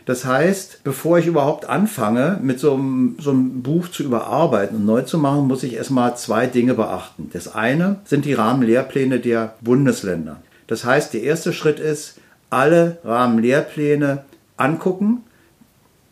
Das 0.06 0.25
heißt, 0.25 0.85
bevor 0.85 1.19
ich 1.19 1.26
überhaupt 1.26 1.69
anfange, 1.69 2.38
mit 2.41 2.61
so 2.61 2.75
einem, 2.75 3.17
so 3.19 3.31
einem, 3.31 3.62
Buch 3.62 3.88
zu 3.88 4.05
überarbeiten 4.05 4.76
und 4.76 4.87
neu 4.87 5.02
zu 5.02 5.19
machen, 5.19 5.49
muss 5.49 5.64
ich 5.64 5.75
erstmal 5.75 6.17
zwei 6.17 6.46
Dinge 6.46 6.75
beachten. 6.75 7.31
Das 7.32 7.52
eine 7.52 7.96
sind 8.05 8.26
die 8.26 8.35
Rahmenlehrpläne 8.35 9.19
der 9.19 9.56
Bundesländer. 9.61 10.37
Das 10.69 10.85
heißt, 10.85 11.14
der 11.14 11.25
erste 11.25 11.52
Schritt 11.52 11.81
ist, 11.81 12.20
alle 12.49 12.99
Rahmenlehrpläne 13.02 14.23
angucken, 14.56 15.25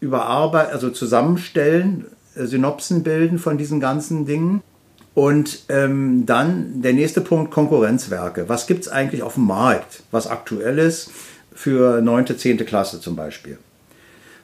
überarbeiten, 0.01 0.73
also 0.73 0.91
zusammenstellen, 0.91 2.07
äh, 2.35 2.47
Synopsen 2.47 3.05
bilden 3.05 3.39
von 3.39 3.57
diesen 3.57 3.79
ganzen 3.79 4.27
Dingen 4.27 4.65
und 5.15 5.65
ähm, 5.69 6.25
dann 6.27 6.83
der 6.83 6.95
nächste 6.95 7.21
Punkt, 7.21 7.51
Konkurrenzwerke. 7.51 8.49
Was 8.49 8.67
gibt 8.67 8.83
es 8.83 8.89
eigentlich 8.89 9.23
auf 9.23 9.35
dem 9.35 9.47
Markt, 9.47 10.03
was 10.11 10.27
aktuell 10.27 10.79
ist 10.79 11.11
für 11.55 12.01
9., 12.01 12.39
10. 12.39 12.65
Klasse 12.65 13.01
zum 13.01 13.17
Beispiel? 13.17 13.59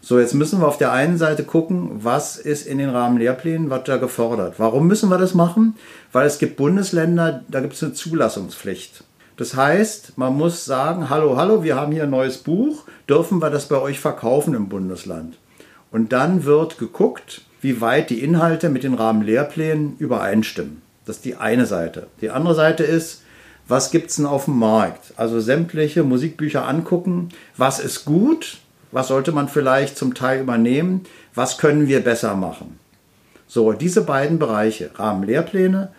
So, 0.00 0.18
jetzt 0.18 0.34
müssen 0.34 0.60
wir 0.60 0.68
auf 0.68 0.78
der 0.78 0.92
einen 0.92 1.18
Seite 1.18 1.44
gucken, 1.44 1.90
was 2.02 2.36
ist 2.36 2.66
in 2.66 2.78
den 2.78 2.90
Rahmenlehrplänen, 2.90 3.68
was 3.68 3.84
da 3.84 3.96
gefordert. 3.96 4.54
Warum 4.58 4.86
müssen 4.86 5.10
wir 5.10 5.18
das 5.18 5.34
machen? 5.34 5.76
Weil 6.12 6.26
es 6.26 6.38
gibt 6.38 6.56
Bundesländer, 6.56 7.42
da 7.48 7.60
gibt 7.60 7.74
es 7.74 7.82
eine 7.82 7.94
Zulassungspflicht. 7.94 9.04
Das 9.36 9.54
heißt, 9.54 10.16
man 10.16 10.34
muss 10.34 10.64
sagen, 10.64 11.10
hallo, 11.10 11.36
hallo, 11.36 11.62
wir 11.62 11.76
haben 11.76 11.92
hier 11.92 12.04
ein 12.04 12.10
neues 12.10 12.38
Buch, 12.38 12.84
dürfen 13.08 13.40
wir 13.40 13.50
das 13.50 13.66
bei 13.66 13.80
euch 13.80 14.00
verkaufen 14.00 14.54
im 14.54 14.68
Bundesland? 14.68 15.36
Und 15.90 16.12
dann 16.12 16.44
wird 16.44 16.78
geguckt, 16.78 17.42
wie 17.60 17.80
weit 17.80 18.10
die 18.10 18.22
Inhalte 18.22 18.68
mit 18.68 18.84
den 18.84 18.94
Rahmenlehrplänen 18.94 19.96
übereinstimmen. 19.98 20.82
Das 21.04 21.16
ist 21.16 21.24
die 21.24 21.36
eine 21.36 21.66
Seite. 21.66 22.06
Die 22.20 22.30
andere 22.30 22.54
Seite 22.54 22.84
ist, 22.84 23.22
was 23.66 23.90
gibt 23.90 24.10
es 24.10 24.16
denn 24.16 24.26
auf 24.26 24.46
dem 24.46 24.58
Markt? 24.58 25.12
Also 25.16 25.40
sämtliche 25.40 26.02
Musikbücher 26.02 26.66
angucken, 26.66 27.30
was 27.56 27.80
ist 27.80 28.04
gut, 28.04 28.58
was 28.92 29.08
sollte 29.08 29.32
man 29.32 29.48
vielleicht 29.48 29.98
zum 29.98 30.14
Teil 30.14 30.40
übernehmen, 30.40 31.04
was 31.34 31.58
können 31.58 31.88
wir 31.88 32.00
besser 32.00 32.34
machen. 32.34 32.78
So, 33.46 33.72
diese 33.72 34.02
beiden 34.02 34.38
Bereiche, 34.38 34.90
Rahmenlehrpläne 34.94 35.90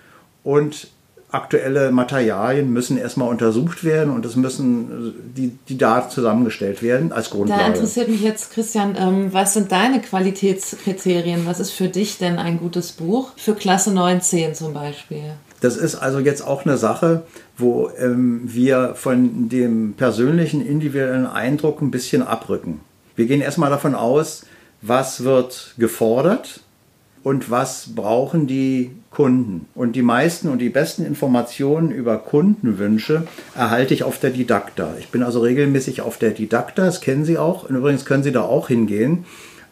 und 0.44 0.88
aktuelle 1.31 1.92
Materialien 1.92 2.72
müssen 2.74 2.98
erstmal 2.98 3.30
untersucht 3.30 3.84
werden 3.84 4.12
und 4.12 4.26
es 4.26 4.36
müssen 4.36 5.14
die, 5.36 5.57
die 5.68 5.78
Daten 5.78 6.09
zusammengestellt 6.09 6.81
werden 6.81 7.12
als 7.12 7.30
Grundlage. 7.30 7.62
Da 7.62 7.68
interessiert 7.68 8.09
mich 8.09 8.21
jetzt, 8.21 8.52
Christian, 8.52 8.95
ähm, 8.98 9.31
was 9.31 9.54
sind 9.54 9.71
deine 9.71 10.02
Qualitätskriterien? 10.02 11.45
Was 11.45 11.59
ist 11.59 11.71
für 11.71 11.88
dich 11.88 12.18
denn 12.18 12.40
ein 12.40 12.57
gutes 12.57 12.92
Buch? 12.94 13.31
Für 13.38 13.54
Klasse 13.54 13.94
910 13.94 14.56
zum 14.56 14.74
Beispiel. 14.74 15.33
Das 15.62 15.78
ist 15.78 15.95
also 15.95 16.19
jetzt 16.19 16.42
auch 16.42 16.66
eine 16.66 16.78
Sache, 16.78 17.24
wo 17.57 17.92
ähm, 18.00 18.42
wir 18.45 18.95
von 18.95 19.50
dem 19.50 19.94
persönlichen, 19.94 20.66
individuellen 20.66 21.28
Eindruck 21.28 21.81
ein 21.81 21.92
bisschen 21.92 22.24
abrücken. 22.24 22.80
Wir 23.16 23.26
gehen 23.26 23.42
erstmal 23.42 23.69
davon 23.69 23.94
aus, 23.94 24.45
was 24.81 25.24
wird 25.24 25.76
gefordert 25.78 26.62
und 27.23 27.52
was 27.52 27.95
brauchen 27.95 28.47
die 28.47 28.92
Kunden. 29.11 29.68
Und 29.76 29.95
die 29.95 30.02
meisten 30.02 30.49
und 30.49 30.59
die 30.59 30.69
besten 30.69 31.06
Informationen 31.06 31.92
über 31.92 32.18
Kundenwünsche 32.18 33.28
erhalte 33.56 33.94
ich 33.94 34.04
auf 34.04 34.19
der 34.19 34.30
Didakta. 34.30 34.94
Ich 34.99 35.09
bin 35.09 35.23
also 35.23 35.40
regelmäßig 35.40 36.02
auf 36.02 36.18
der 36.18 36.31
Didakta, 36.31 36.85
das 36.85 37.02
kennen 37.02 37.26
Sie 37.26 37.38
auch. 37.38 37.68
Und 37.68 37.76
übrigens 37.76 38.06
können 38.06 38.23
Sie 38.23 38.31
da 38.31 38.44
auch 38.44 38.68
hingehen 38.68 39.26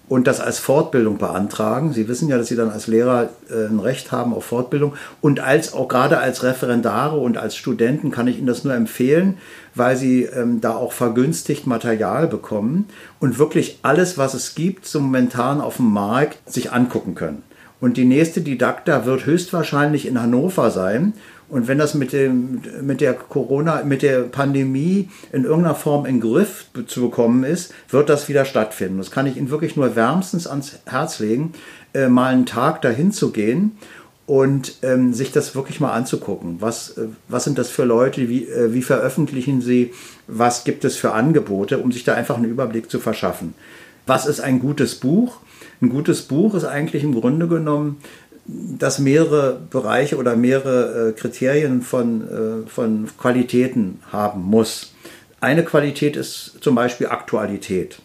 und 0.10 0.26
das 0.28 0.40
als 0.40 0.60
Fortbildung 0.60 1.18
beantragen. 1.18 1.92
Sie 1.92 2.08
wissen 2.08 2.30
ja, 2.30 2.38
dass 2.38 2.48
Sie 2.48 2.56
dann 2.56 2.70
als 2.70 2.88
Lehrer 2.88 3.30
äh, 3.50 3.66
ein 3.68 3.80
Recht 3.80 4.12
haben 4.12 4.34
auf 4.34 4.46
Fortbildung. 4.46 4.94
Und 5.22 5.40
als 5.40 5.74
auch 5.74 5.88
gerade 5.88 6.20
als 6.20 6.44
Referendare 6.44 7.18
und 7.18 7.38
als 7.38 7.56
Studenten 7.56 8.10
kann 8.12 8.28
ich 8.28 8.38
Ihnen 8.38 8.48
das 8.48 8.64
nur 8.64 8.74
empfehlen, 8.74 9.38
weil 9.76 9.98
Sie 9.98 10.24
ähm, 10.24 10.62
da 10.62 10.76
auch 10.76 10.94
vergünstigt 10.94 11.68
Material 11.68 12.28
bekommen 12.28 12.88
und 13.20 13.38
wirklich 13.38 13.80
alles, 13.82 14.18
was 14.18 14.34
es 14.34 14.56
gibt, 14.56 14.86
so 14.86 15.00
momentan 15.02 15.60
auf 15.60 15.78
dem 15.78 15.92
Markt 15.92 16.50
sich 16.50 16.72
angucken 16.72 17.16
können. 17.16 17.44
Und 17.80 17.98
die 17.98 18.06
nächste 18.06 18.42
Didakta 18.42 19.06
wird 19.06 19.26
höchstwahrscheinlich 19.26 20.08
in 20.08 20.20
Hannover 20.20 20.72
sein. 20.72 21.14
Und 21.50 21.68
wenn 21.68 21.78
das 21.78 21.94
mit, 21.94 22.12
dem, 22.12 22.62
mit 22.82 23.00
der 23.00 23.14
Corona, 23.14 23.84
mit 23.84 24.02
der 24.02 24.24
Pandemie 24.24 25.10
in 25.32 25.46
irgendeiner 25.46 25.76
Form 25.76 26.06
in 26.06 26.20
Griff 26.20 26.66
zu 26.88 27.02
bekommen 27.02 27.44
ist, 27.46 27.74
wird 27.90 28.10
das 28.10 28.28
wieder 28.28 28.44
stattfinden. 28.44 28.98
Das 28.98 29.12
kann 29.12 29.28
ich 29.28 29.38
Ihnen 29.38 29.50
wirklich 29.50 29.78
nur 29.78 29.96
wärmstens 29.96 30.46
ans 30.46 30.80
Herz 30.86 31.20
legen, 31.20 31.54
äh, 31.94 32.10
mal 32.10 32.34
einen 32.34 32.46
Tag 32.46 32.82
dahin 32.82 33.14
zu 33.14 33.32
gehen 33.32 33.78
und 34.26 34.80
ähm, 34.82 35.14
sich 35.14 35.32
das 35.32 35.56
wirklich 35.56 35.80
mal 35.80 35.94
anzugucken. 35.94 36.58
Was, 36.60 36.98
äh, 36.98 37.08
was 37.30 37.46
sind 37.46 37.58
das 37.58 37.70
für 37.70 37.86
Leute? 37.86 38.28
Wie, 38.28 38.44
äh, 38.44 38.74
wie 38.74 38.82
veröffentlichen 38.82 39.62
sie? 39.62 39.94
Was 40.28 40.66
gibt 40.66 40.84
es 40.84 40.98
für 40.98 41.14
Angebote, 41.14 41.78
um 41.78 41.94
sich 41.94 42.04
da 42.04 42.14
einfach 42.14 42.36
einen 42.36 42.52
Überblick 42.52 42.92
zu 42.92 43.00
verschaffen? 43.00 43.54
Was 44.06 44.26
ist 44.26 44.42
ein 44.42 44.60
gutes 44.60 44.96
Buch? 44.96 45.40
Ein 45.82 45.90
gutes 45.90 46.24
Buch 46.24 46.56
ist 46.56 46.66
eigentlich 46.66 47.04
im 47.04 47.14
Grunde 47.14 47.48
genommen, 47.48 47.98
dass 48.48 49.00
mehrere 49.00 49.60
Bereiche 49.70 50.18
oder 50.18 50.36
mehrere 50.36 51.10
äh, 51.10 51.12
Kriterien 51.14 51.82
von, 51.82 52.22
äh, 52.66 52.70
von 52.70 53.08
Qualitäten 53.18 54.00
haben 54.12 54.42
muss. 54.44 54.94
Eine 55.42 55.64
Qualität 55.64 56.16
ist 56.16 56.58
zum 56.62 56.74
Beispiel 56.76 57.08
Aktualität. 57.08 58.00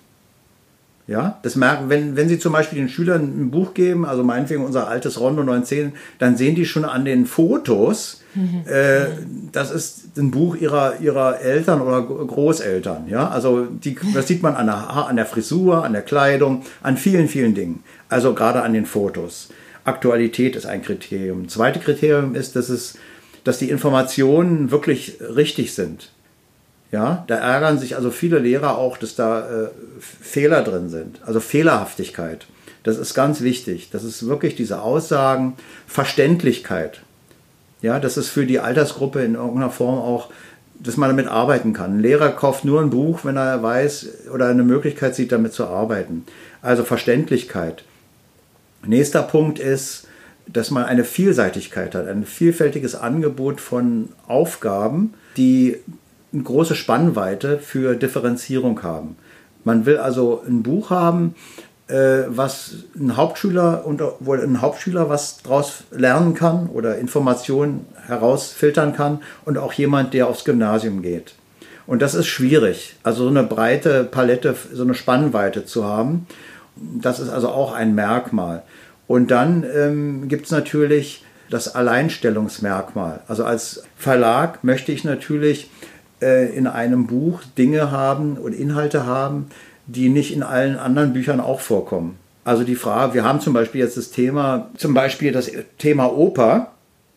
Ja, 1.09 1.41
das 1.43 1.57
merken, 1.57 1.89
wenn, 1.89 2.17
wenn 2.17 2.29
Sie 2.29 2.39
zum 2.39 2.53
Beispiel 2.53 2.79
den 2.79 2.89
Schülern 2.89 3.23
ein 3.23 3.51
Buch 3.51 3.75
geben, 3.75 4.07
also 4.07 4.23
meinetwegen 4.23 4.65
unser 4.65 4.89
altes 4.89 5.19
Rondo 5.19 5.43
19, 5.43 5.93
dann 6.19 6.37
sehen 6.37 6.55
die 6.55 6.65
schon 6.65 6.85
an 6.85 7.05
den 7.05 7.27
Fotos, 7.27 8.23
mhm. 8.35 8.63
äh, 8.67 9.07
das 9.51 9.73
ist 9.73 10.17
ein 10.17 10.31
Buch 10.31 10.55
ihrer, 10.55 11.01
ihrer 11.01 11.41
Eltern 11.41 11.81
oder 11.81 12.03
Großeltern. 12.03 13.09
Ja, 13.09 13.29
also 13.29 13.65
die, 13.65 13.97
das 14.15 14.29
sieht 14.29 14.43
man 14.43 14.55
an 14.55 14.67
der, 14.67 14.91
an 14.91 15.17
der 15.17 15.27
Frisur, 15.27 15.85
an 15.85 15.93
der 15.93 16.03
Kleidung, 16.03 16.63
an 16.83 16.97
vielen, 16.97 17.29
vielen 17.29 17.55
Dingen. 17.55 17.83
Also 18.09 18.33
gerade 18.33 18.63
an 18.63 18.73
den 18.73 18.87
Fotos. 18.87 19.49
Aktualität 19.85 20.57
ist 20.57 20.67
ein 20.67 20.83
Kriterium. 20.83 21.49
Zweite 21.49 21.81
Kriterium 21.81 22.35
ist, 22.35 22.57
dass 22.57 22.69
es, 22.69 22.99
dass 23.45 23.59
die 23.59 23.71
Informationen 23.71 24.71
wirklich 24.71 25.19
richtig 25.21 25.75
sind. 25.75 26.11
Ja, 26.93 27.25
da 27.27 27.37
ärgern 27.37 27.79
sich 27.79 27.97
also 27.97 28.11
viele 28.11 28.39
Lehrer 28.39 28.77
auch, 28.77 28.99
dass 28.99 29.17
da 29.17 29.65
äh, 29.65 29.69
Fehler 29.99 30.63
drin 30.63 30.91
sind, 30.91 31.21
also 31.25 31.41
Fehlerhaftigkeit. 31.41 32.47
Das 32.83 32.99
ist 32.99 33.15
ganz 33.15 33.41
wichtig. 33.41 33.91
Das 33.91 34.05
ist 34.05 34.27
wirklich 34.27 34.57
diese 34.57 34.83
Aussagen, 34.83 35.55
Verständlichkeit. 35.87 37.01
Ja, 37.81 37.99
das 37.99 38.17
ist 38.17 38.29
für 38.29 38.45
die 38.45 38.61
Altersgruppe 38.61 39.23
in 39.23 39.35
irgendeiner 39.35 39.71
Form 39.71 39.99
auch, 39.99 40.31
dass 40.79 40.97
man 40.97 41.09
damit 41.09 41.29
arbeiten 41.29 41.73
kann. 41.73 41.95
Ein 41.95 42.01
Lehrer 42.01 42.31
kauft 42.31 42.65
nur 42.65 42.81
ein 42.81 42.91
Buch, 42.91 43.21
wenn 43.25 43.37
er 43.37 43.63
weiß 43.63 44.29
oder 44.33 44.49
eine 44.49 44.65
Möglichkeit 44.65 45.15
sieht, 45.15 45.33
damit 45.33 45.53
zu 45.53 45.67
arbeiten. 45.67 46.25
Also 46.61 46.85
Verständlichkeit. 46.85 47.85
Nächster 48.87 49.23
Punkt 49.23 49.59
ist, 49.59 50.07
dass 50.47 50.71
man 50.71 50.85
eine 50.85 51.05
Vielseitigkeit 51.05 51.95
hat, 51.95 52.09
ein 52.09 52.25
vielfältiges 52.25 52.95
Angebot 52.95 53.61
von 53.61 54.09
Aufgaben, 54.27 55.15
die 55.37 55.77
eine 56.33 56.43
große 56.43 56.75
Spannweite 56.75 57.59
für 57.59 57.95
Differenzierung 57.95 58.83
haben. 58.83 59.17
Man 59.65 59.87
will 59.87 59.99
also 59.99 60.43
ein 60.47 60.63
Buch 60.63 60.91
haben, 60.91 61.35
äh, 61.89 62.25
was 62.29 62.75
ein 62.97 63.17
Hauptschüler 63.17 63.87
und 63.87 64.03
wo 64.21 64.33
ein 64.33 64.61
Hauptschüler 64.61 65.09
was 65.09 65.43
daraus 65.43 65.85
lernen 65.91 66.35
kann 66.35 66.69
oder 66.69 66.99
Informationen 66.99 67.87
herausfiltern 68.07 68.95
kann 68.95 69.21
und 69.45 69.59
auch 69.59 69.73
jemand, 69.73 70.15
der 70.15 70.29
aufs 70.29 70.45
Gymnasium 70.45 71.03
geht. 71.03 71.35
Und 71.87 72.01
das 72.01 72.15
ist 72.15 72.27
schwierig, 72.27 72.97
also 73.03 73.25
so 73.25 73.31
eine 73.31 73.43
breite 73.43 74.05
Palette, 74.05 74.57
so 74.73 74.83
eine 74.83 74.95
Spannweite 74.95 75.67
zu 75.67 75.85
haben. 75.85 76.27
Das 76.77 77.21
ist 77.21 77.29
also 77.29 77.49
auch 77.49 77.75
ein 77.75 77.95
Merkmal. 77.95 78.63
Und 79.07 79.31
dann 79.31 79.65
ähm, 79.75 80.29
gibt 80.29 80.47
es 80.47 80.51
natürlich 80.51 81.25
das 81.51 81.75
Alleinstellungsmerkmal. 81.75 83.21
Also 83.29 83.45
als 83.45 83.85
Verlag 83.97 84.65
möchte 84.65 84.93
ich 84.93 85.05
natürlich 85.05 85.71
äh, 86.21 86.57
in 86.57 86.67
einem 86.67 87.07
Buch 87.07 87.43
Dinge 87.59 87.91
haben 87.91 88.37
und 88.39 88.55
Inhalte 88.55 89.07
haben, 89.07 89.49
die 89.87 90.09
nicht 90.09 90.33
in 90.33 90.43
allen 90.43 90.79
anderen 90.79 91.13
Büchern 91.13 91.41
auch 91.41 91.61
vorkommen. 91.61 92.19
Also 92.45 92.65
die 92.65 92.75
Frage, 92.75 93.15
wir 93.15 93.25
haben 93.25 93.41
zum 93.41 93.53
Beispiel 93.53 93.81
jetzt 93.81 93.97
das 93.97 94.11
Thema, 94.11 94.71
zum 94.77 94.95
Beispiel 94.95 95.33
das 95.33 95.51
Thema 95.79 96.07
Oper. 96.07 96.72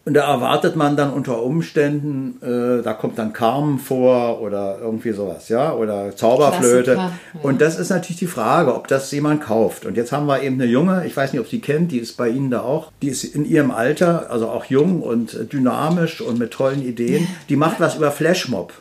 Und 0.05 0.13
da 0.13 0.31
erwartet 0.31 0.75
man 0.75 0.95
dann 0.95 1.11
unter 1.11 1.41
Umständen, 1.41 2.37
äh, 2.41 2.83
da 2.83 2.93
kommt 2.93 3.17
dann 3.17 3.33
Carmen 3.33 3.79
vor 3.79 4.39
oder 4.39 4.77
irgendwie 4.79 5.11
sowas, 5.11 5.49
ja, 5.49 5.73
oder 5.73 6.15
Zauberflöte. 6.15 6.93
Ja. 6.93 7.11
Und 7.41 7.59
das 7.59 7.79
ist 7.79 7.89
natürlich 7.89 8.19
die 8.19 8.27
Frage, 8.27 8.75
ob 8.75 8.87
das 8.87 9.11
jemand 9.11 9.41
kauft. 9.41 9.85
Und 9.85 9.97
jetzt 9.97 10.11
haben 10.11 10.27
wir 10.27 10.43
eben 10.43 10.61
eine 10.61 10.69
junge, 10.69 11.07
ich 11.07 11.17
weiß 11.17 11.33
nicht, 11.33 11.41
ob 11.41 11.47
Sie 11.47 11.59
kennt, 11.59 11.91
die 11.91 11.97
ist 11.97 12.17
bei 12.17 12.29
Ihnen 12.29 12.51
da 12.51 12.61
auch, 12.61 12.91
die 13.01 13.07
ist 13.07 13.23
in 13.23 13.45
ihrem 13.45 13.71
Alter, 13.71 14.29
also 14.29 14.47
auch 14.47 14.65
jung 14.65 15.01
und 15.01 15.51
dynamisch 15.51 16.21
und 16.21 16.37
mit 16.37 16.51
tollen 16.51 16.83
Ideen, 16.83 17.27
die 17.49 17.55
macht 17.55 17.79
was 17.79 17.95
über 17.95 18.11
Flashmob 18.11 18.73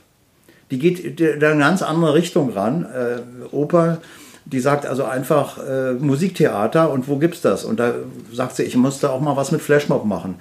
die 0.70 0.78
geht 0.78 1.20
in 1.20 1.44
eine 1.44 1.58
ganz 1.58 1.82
andere 1.82 2.14
Richtung 2.14 2.50
ran. 2.50 2.84
Äh, 2.84 3.54
Oper, 3.54 3.98
die 4.44 4.60
sagt 4.60 4.86
also 4.86 5.04
einfach 5.04 5.58
äh, 5.58 5.92
Musiktheater 5.92 6.90
und 6.90 7.08
wo 7.08 7.16
gibt's 7.16 7.40
das? 7.40 7.64
Und 7.64 7.80
da 7.80 7.94
sagt 8.32 8.56
sie, 8.56 8.64
ich 8.64 8.76
muss 8.76 9.00
da 9.00 9.10
auch 9.10 9.20
mal 9.20 9.36
was 9.36 9.52
mit 9.52 9.62
Flashmob 9.62 10.04
machen. 10.04 10.36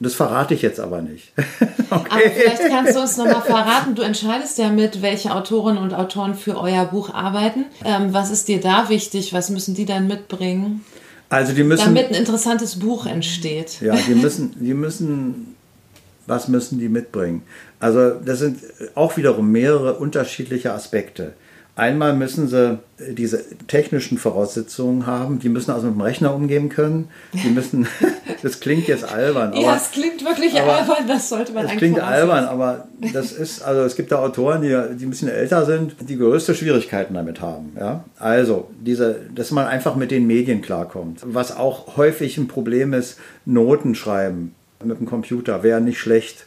Das 0.00 0.14
verrate 0.14 0.54
ich 0.54 0.62
jetzt 0.62 0.78
aber 0.78 1.02
nicht. 1.02 1.32
okay. 1.90 2.06
Aber 2.10 2.30
vielleicht 2.30 2.68
kannst 2.68 2.94
du 2.94 3.00
uns 3.00 3.16
nochmal 3.16 3.42
verraten, 3.42 3.94
du 3.94 4.02
entscheidest 4.02 4.58
ja 4.58 4.68
mit, 4.68 5.02
welche 5.02 5.34
Autorinnen 5.34 5.82
und 5.82 5.92
Autoren 5.92 6.34
für 6.34 6.56
euer 6.56 6.84
Buch 6.84 7.12
arbeiten. 7.12 7.64
Ähm, 7.84 8.12
was 8.12 8.30
ist 8.30 8.46
dir 8.46 8.60
da 8.60 8.88
wichtig? 8.88 9.32
Was 9.32 9.50
müssen 9.50 9.74
die 9.74 9.86
dann 9.86 10.06
mitbringen? 10.06 10.84
Also 11.30 11.52
die 11.52 11.64
müssen, 11.64 11.84
damit 11.84 12.08
ein 12.08 12.14
interessantes 12.14 12.78
Buch 12.78 13.06
entsteht. 13.06 13.80
Ja, 13.80 13.96
die 13.96 14.14
müssen, 14.14 14.54
die 14.60 14.74
müssen 14.74 15.56
was 16.28 16.46
müssen 16.46 16.78
die 16.78 16.88
mitbringen? 16.88 17.42
Also 17.80 18.10
das 18.10 18.38
sind 18.38 18.60
auch 18.94 19.16
wiederum 19.16 19.50
mehrere 19.50 19.94
unterschiedliche 19.94 20.72
Aspekte. 20.72 21.32
Einmal 21.78 22.12
müssen 22.12 22.48
sie 22.48 22.80
diese 22.98 23.44
technischen 23.68 24.18
Voraussetzungen 24.18 25.06
haben. 25.06 25.38
Die 25.38 25.48
müssen 25.48 25.70
also 25.70 25.86
mit 25.86 25.94
dem 25.94 26.00
Rechner 26.00 26.34
umgehen 26.34 26.70
können. 26.70 27.08
Die 27.32 27.50
müssen, 27.50 27.86
das 28.42 28.58
klingt 28.58 28.88
jetzt 28.88 29.04
albern. 29.04 29.52
Aber, 29.52 29.60
ja, 29.60 29.76
es 29.76 29.92
klingt 29.92 30.24
wirklich 30.24 30.60
aber, 30.60 30.78
albern. 30.78 31.06
Das 31.06 31.28
sollte 31.28 31.52
man 31.52 31.66
Es 31.66 31.76
klingt 31.76 32.00
albern, 32.00 32.46
aber 32.46 32.88
das 33.12 33.30
ist, 33.30 33.62
also 33.62 33.82
es 33.82 33.94
gibt 33.94 34.10
da 34.10 34.18
Autoren, 34.18 34.62
die, 34.62 34.68
die 34.96 35.06
ein 35.06 35.10
bisschen 35.10 35.28
älter 35.28 35.64
sind, 35.66 35.94
die 36.00 36.18
größte 36.18 36.56
Schwierigkeiten 36.56 37.14
damit 37.14 37.40
haben. 37.40 37.76
Ja? 37.78 38.02
Also, 38.18 38.68
diese, 38.80 39.20
dass 39.32 39.52
man 39.52 39.68
einfach 39.68 39.94
mit 39.94 40.10
den 40.10 40.26
Medien 40.26 40.62
klarkommt. 40.62 41.20
Was 41.22 41.56
auch 41.56 41.96
häufig 41.96 42.38
ein 42.38 42.48
Problem 42.48 42.92
ist, 42.92 43.20
Noten 43.44 43.94
schreiben 43.94 44.52
mit 44.84 45.00
dem 45.00 45.06
Computer 45.06 45.62
wäre 45.62 45.80
nicht 45.80 45.98
schlecht. 45.98 46.46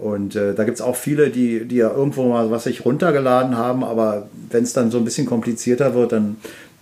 Und 0.00 0.36
äh, 0.36 0.54
da 0.54 0.64
gibt 0.64 0.76
es 0.76 0.82
auch 0.82 0.96
viele, 0.96 1.30
die, 1.30 1.64
die 1.64 1.76
ja 1.76 1.90
irgendwo 1.90 2.28
mal 2.28 2.50
was 2.50 2.64
sich 2.64 2.84
runtergeladen 2.84 3.56
haben, 3.56 3.84
aber 3.84 4.28
wenn 4.50 4.64
es 4.64 4.72
dann 4.72 4.90
so 4.90 4.98
ein 4.98 5.04
bisschen 5.04 5.26
komplizierter 5.26 5.94
wird, 5.94 6.12
dann, 6.12 6.36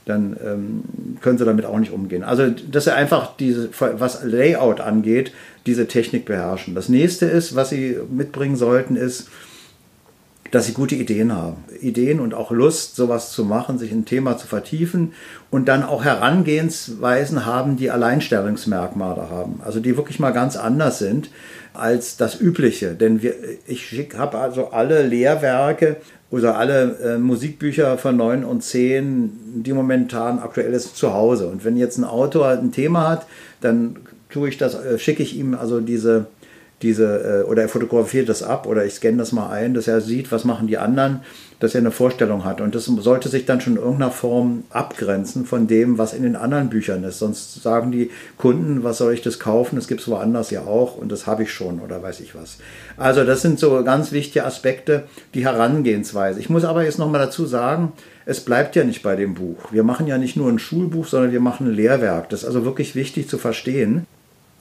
dann 0.04 0.36
ähm, 0.44 0.82
können 1.20 1.38
sie 1.38 1.44
damit 1.44 1.64
auch 1.64 1.78
nicht 1.78 1.92
umgehen. 1.92 2.22
Also, 2.22 2.50
dass 2.50 2.84
sie 2.84 2.94
einfach 2.94 3.36
diese, 3.36 3.70
was 3.78 4.24
Layout 4.24 4.80
angeht, 4.80 5.32
diese 5.66 5.86
Technik 5.86 6.24
beherrschen. 6.24 6.74
Das 6.74 6.88
nächste 6.88 7.26
ist, 7.26 7.54
was 7.56 7.70
sie 7.70 7.96
mitbringen 8.10 8.56
sollten, 8.56 8.96
ist, 8.96 9.28
dass 10.50 10.66
sie 10.66 10.72
gute 10.72 10.94
Ideen 10.94 11.32
haben. 11.32 11.64
Ideen 11.80 12.20
und 12.20 12.32
auch 12.32 12.52
Lust, 12.52 12.94
sowas 12.94 13.32
zu 13.32 13.44
machen, 13.44 13.78
sich 13.78 13.90
ein 13.90 14.04
Thema 14.04 14.36
zu 14.36 14.46
vertiefen 14.46 15.12
und 15.50 15.66
dann 15.66 15.82
auch 15.82 16.04
Herangehensweisen 16.04 17.44
haben, 17.44 17.76
die 17.76 17.90
Alleinstellungsmerkmale 17.90 19.30
haben. 19.30 19.60
Also 19.64 19.80
die 19.80 19.96
wirklich 19.96 20.20
mal 20.20 20.32
ganz 20.32 20.56
anders 20.56 21.00
sind 21.00 21.30
als 21.74 22.16
das 22.16 22.40
Übliche. 22.40 22.94
Denn 22.94 23.22
wir, 23.22 23.34
ich 23.66 24.08
habe 24.16 24.38
also 24.38 24.68
alle 24.68 25.02
Lehrwerke 25.06 25.96
oder 26.30 26.56
alle 26.56 26.96
äh, 27.04 27.18
Musikbücher 27.18 27.98
von 27.98 28.16
9 28.16 28.44
und 28.44 28.62
10, 28.62 29.62
die 29.62 29.72
momentan 29.72 30.38
aktuell 30.38 30.72
ist, 30.72 30.96
zu 30.96 31.12
Hause. 31.12 31.48
Und 31.48 31.64
wenn 31.64 31.76
jetzt 31.76 31.98
ein 31.98 32.04
Autor 32.04 32.48
ein 32.48 32.72
Thema 32.72 33.08
hat, 33.08 33.26
dann 33.60 33.96
tue 34.30 34.48
ich 34.48 34.56
das, 34.56 34.74
äh, 34.74 34.98
schicke 34.98 35.22
ich 35.22 35.36
ihm 35.36 35.54
also 35.54 35.80
diese 35.80 36.26
diese, 36.82 37.42
äh, 37.44 37.50
oder 37.50 37.62
er 37.62 37.68
fotografiert 37.68 38.28
das 38.28 38.42
ab 38.42 38.66
oder 38.66 38.84
ich 38.84 38.94
scanne 38.94 39.18
das 39.18 39.32
mal 39.32 39.50
ein, 39.50 39.74
dass 39.74 39.88
er 39.88 40.00
sieht, 40.00 40.30
was 40.32 40.44
machen 40.44 40.66
die 40.66 40.78
anderen, 40.78 41.20
dass 41.60 41.74
er 41.74 41.80
eine 41.80 41.90
Vorstellung 41.90 42.44
hat. 42.44 42.60
Und 42.60 42.74
das 42.74 42.84
sollte 42.84 43.28
sich 43.28 43.46
dann 43.46 43.60
schon 43.60 43.74
in 43.74 43.78
irgendeiner 43.78 44.10
Form 44.10 44.64
abgrenzen 44.70 45.46
von 45.46 45.66
dem, 45.66 45.98
was 45.98 46.12
in 46.12 46.22
den 46.22 46.36
anderen 46.36 46.68
Büchern 46.68 47.04
ist. 47.04 47.18
Sonst 47.18 47.62
sagen 47.62 47.90
die 47.90 48.10
Kunden, 48.36 48.84
was 48.84 48.98
soll 48.98 49.14
ich 49.14 49.22
das 49.22 49.38
kaufen? 49.38 49.76
Das 49.76 49.88
gibt 49.88 50.00
es 50.02 50.08
woanders 50.08 50.50
ja 50.50 50.62
auch 50.62 50.96
und 50.96 51.10
das 51.10 51.26
habe 51.26 51.44
ich 51.44 51.52
schon 51.52 51.80
oder 51.80 52.02
weiß 52.02 52.20
ich 52.20 52.34
was. 52.34 52.58
Also 52.96 53.24
das 53.24 53.40
sind 53.40 53.58
so 53.58 53.82
ganz 53.82 54.12
wichtige 54.12 54.44
Aspekte, 54.44 55.04
die 55.32 55.44
Herangehensweise. 55.44 56.40
Ich 56.40 56.50
muss 56.50 56.64
aber 56.64 56.84
jetzt 56.84 56.98
nochmal 56.98 57.20
dazu 57.20 57.46
sagen, 57.46 57.92
es 58.26 58.40
bleibt 58.40 58.74
ja 58.76 58.84
nicht 58.84 59.02
bei 59.02 59.16
dem 59.16 59.34
Buch. 59.34 59.72
Wir 59.72 59.84
machen 59.84 60.06
ja 60.06 60.18
nicht 60.18 60.36
nur 60.36 60.50
ein 60.50 60.58
Schulbuch, 60.58 61.06
sondern 61.06 61.32
wir 61.32 61.40
machen 61.40 61.68
ein 61.68 61.74
Lehrwerk. 61.74 62.30
Das 62.30 62.40
ist 62.40 62.46
also 62.46 62.64
wirklich 62.64 62.94
wichtig 62.94 63.28
zu 63.28 63.38
verstehen. 63.38 64.06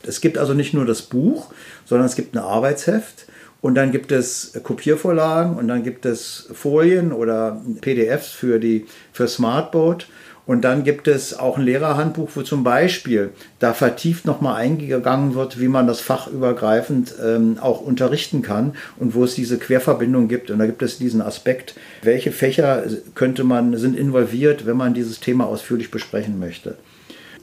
Es 0.07 0.21
gibt 0.21 0.37
also 0.37 0.53
nicht 0.53 0.73
nur 0.73 0.85
das 0.85 1.01
Buch, 1.03 1.51
sondern 1.85 2.05
es 2.05 2.15
gibt 2.15 2.35
ein 2.35 2.39
Arbeitsheft 2.39 3.25
und 3.61 3.75
dann 3.75 3.91
gibt 3.91 4.11
es 4.11 4.53
Kopiervorlagen 4.63 5.55
und 5.55 5.67
dann 5.67 5.83
gibt 5.83 6.05
es 6.05 6.49
Folien 6.53 7.13
oder 7.13 7.61
PDFs 7.81 8.31
für 8.31 8.59
die 8.59 8.85
für 9.11 9.27
Smartboard 9.27 10.07
und 10.45 10.63
dann 10.63 10.83
gibt 10.83 11.07
es 11.07 11.39
auch 11.39 11.57
ein 11.57 11.63
Lehrerhandbuch, 11.63 12.31
wo 12.35 12.41
zum 12.41 12.63
Beispiel 12.63 13.29
da 13.59 13.73
vertieft 13.73 14.25
nochmal 14.25 14.55
eingegangen 14.55 15.35
wird, 15.35 15.59
wie 15.59 15.69
man 15.69 15.87
das 15.87 16.01
fachübergreifend 16.01 17.15
ähm, 17.23 17.57
auch 17.61 17.79
unterrichten 17.79 18.41
kann 18.41 18.73
und 18.97 19.15
wo 19.15 19.23
es 19.23 19.35
diese 19.35 19.57
Querverbindung 19.57 20.27
gibt. 20.27 20.51
Und 20.51 20.59
da 20.59 20.65
gibt 20.65 20.81
es 20.81 20.97
diesen 20.97 21.21
Aspekt, 21.21 21.75
welche 22.01 22.33
Fächer 22.33 22.83
könnte 23.15 23.45
man, 23.45 23.77
sind 23.77 23.97
involviert, 23.97 24.65
wenn 24.65 24.75
man 24.75 24.93
dieses 24.93 25.21
Thema 25.21 25.45
ausführlich 25.45 25.91
besprechen 25.91 26.39
möchte 26.39 26.75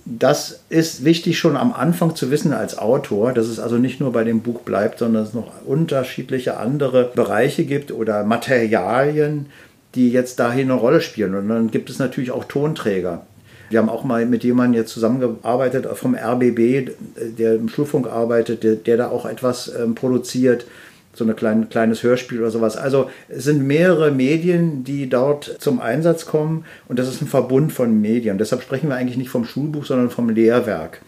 das 0.04 0.61
ist 0.69 1.04
wichtig 1.04 1.38
schon 1.38 1.57
am 1.57 1.73
Anfang 1.73 2.16
zu 2.16 2.30
wissen 2.30 2.52
als 2.52 2.78
Autor, 2.78 3.33
dass 3.33 3.47
es 3.47 3.61
also 3.61 3.76
nicht 3.76 4.00
nur 4.00 4.12
bei 4.12 4.25
dem 4.25 4.40
Buch 4.40 4.61
bleibt, 4.61 4.99
sondern 4.99 5.25
es 5.25 5.35
noch 5.35 5.64
unterschiedliche 5.66 6.57
andere 6.57 7.11
Bereiche 7.14 7.64
gibt 7.64 7.92
oder 7.92 8.25
Materialien, 8.25 9.47
die 9.95 10.11
jetzt 10.11 10.38
dahin 10.38 10.71
eine 10.71 10.80
Rolle 10.80 11.00
spielen. 11.00 11.35
Und 11.35 11.49
dann 11.49 11.71
gibt 11.71 11.90
es 11.90 11.99
natürlich 11.99 12.30
auch 12.30 12.45
Tonträger. 12.45 13.26
Wir 13.69 13.78
haben 13.78 13.88
auch 13.88 14.02
mal 14.02 14.26
mit 14.26 14.42
jemandem 14.42 14.80
jetzt 14.80 14.92
zusammengearbeitet 14.92 15.87
vom 15.95 16.16
RBB, 16.16 16.90
der 17.38 17.54
im 17.54 17.69
Schulfunk 17.69 18.09
arbeitet, 18.09 18.64
der, 18.64 18.75
der 18.75 18.97
da 18.97 19.09
auch 19.09 19.26
etwas 19.26 19.73
ähm, 19.75 19.95
produziert. 19.95 20.66
So 21.12 21.25
ein 21.25 21.35
klein, 21.35 21.69
kleines 21.69 22.02
Hörspiel 22.02 22.40
oder 22.40 22.50
sowas. 22.50 22.76
Also 22.76 23.11
es 23.29 23.45
sind 23.45 23.67
mehrere 23.67 24.11
Medien, 24.11 24.85
die 24.85 25.09
dort 25.09 25.57
zum 25.59 25.81
Einsatz 25.81 26.26
kommen 26.26 26.64
und 26.88 26.99
das 26.99 27.09
ist 27.09 27.21
ein 27.21 27.29
Verbund 27.29 27.73
von 27.73 28.00
Medien. 28.00 28.38
Deshalb 28.38 28.62
sprechen 28.62 28.88
wir 28.88 28.97
eigentlich 28.97 29.19
nicht 29.19 29.31
vom 29.31 29.45
Schulbuch, 29.45 29.85
sondern 29.85 30.11
vom 30.11 30.29
Lehrwerk. 30.31 31.00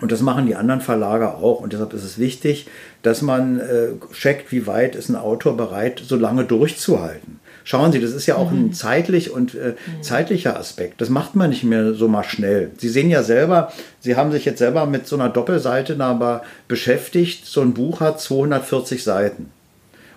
Und 0.00 0.12
das 0.12 0.20
machen 0.20 0.46
die 0.46 0.56
anderen 0.56 0.82
Verlage 0.82 1.34
auch. 1.34 1.60
Und 1.60 1.72
deshalb 1.72 1.94
ist 1.94 2.04
es 2.04 2.18
wichtig, 2.18 2.66
dass 3.02 3.22
man 3.22 3.60
äh, 3.60 3.88
checkt, 4.12 4.52
wie 4.52 4.66
weit 4.66 4.94
ist 4.94 5.08
ein 5.08 5.16
Autor 5.16 5.56
bereit, 5.56 6.02
so 6.04 6.16
lange 6.16 6.44
durchzuhalten. 6.44 7.40
Schauen 7.68 7.90
Sie, 7.90 8.00
das 8.00 8.12
ist 8.12 8.26
ja 8.26 8.36
auch 8.36 8.52
mhm. 8.52 8.66
ein 8.66 8.72
zeitlich 8.74 9.32
und 9.32 9.56
äh, 9.56 9.74
mhm. 9.74 10.00
zeitlicher 10.00 10.56
Aspekt. 10.56 11.00
Das 11.00 11.10
macht 11.10 11.34
man 11.34 11.50
nicht 11.50 11.64
mehr 11.64 11.94
so 11.94 12.06
mal 12.06 12.22
schnell. 12.22 12.70
Sie 12.78 12.88
sehen 12.88 13.10
ja 13.10 13.24
selber, 13.24 13.72
Sie 13.98 14.14
haben 14.14 14.30
sich 14.30 14.44
jetzt 14.44 14.60
selber 14.60 14.86
mit 14.86 15.08
so 15.08 15.16
einer 15.16 15.28
Doppelseite 15.28 15.98
aber 15.98 16.42
beschäftigt. 16.68 17.44
So 17.44 17.62
ein 17.62 17.74
Buch 17.74 17.98
hat 17.98 18.20
240 18.20 19.02
Seiten. 19.02 19.50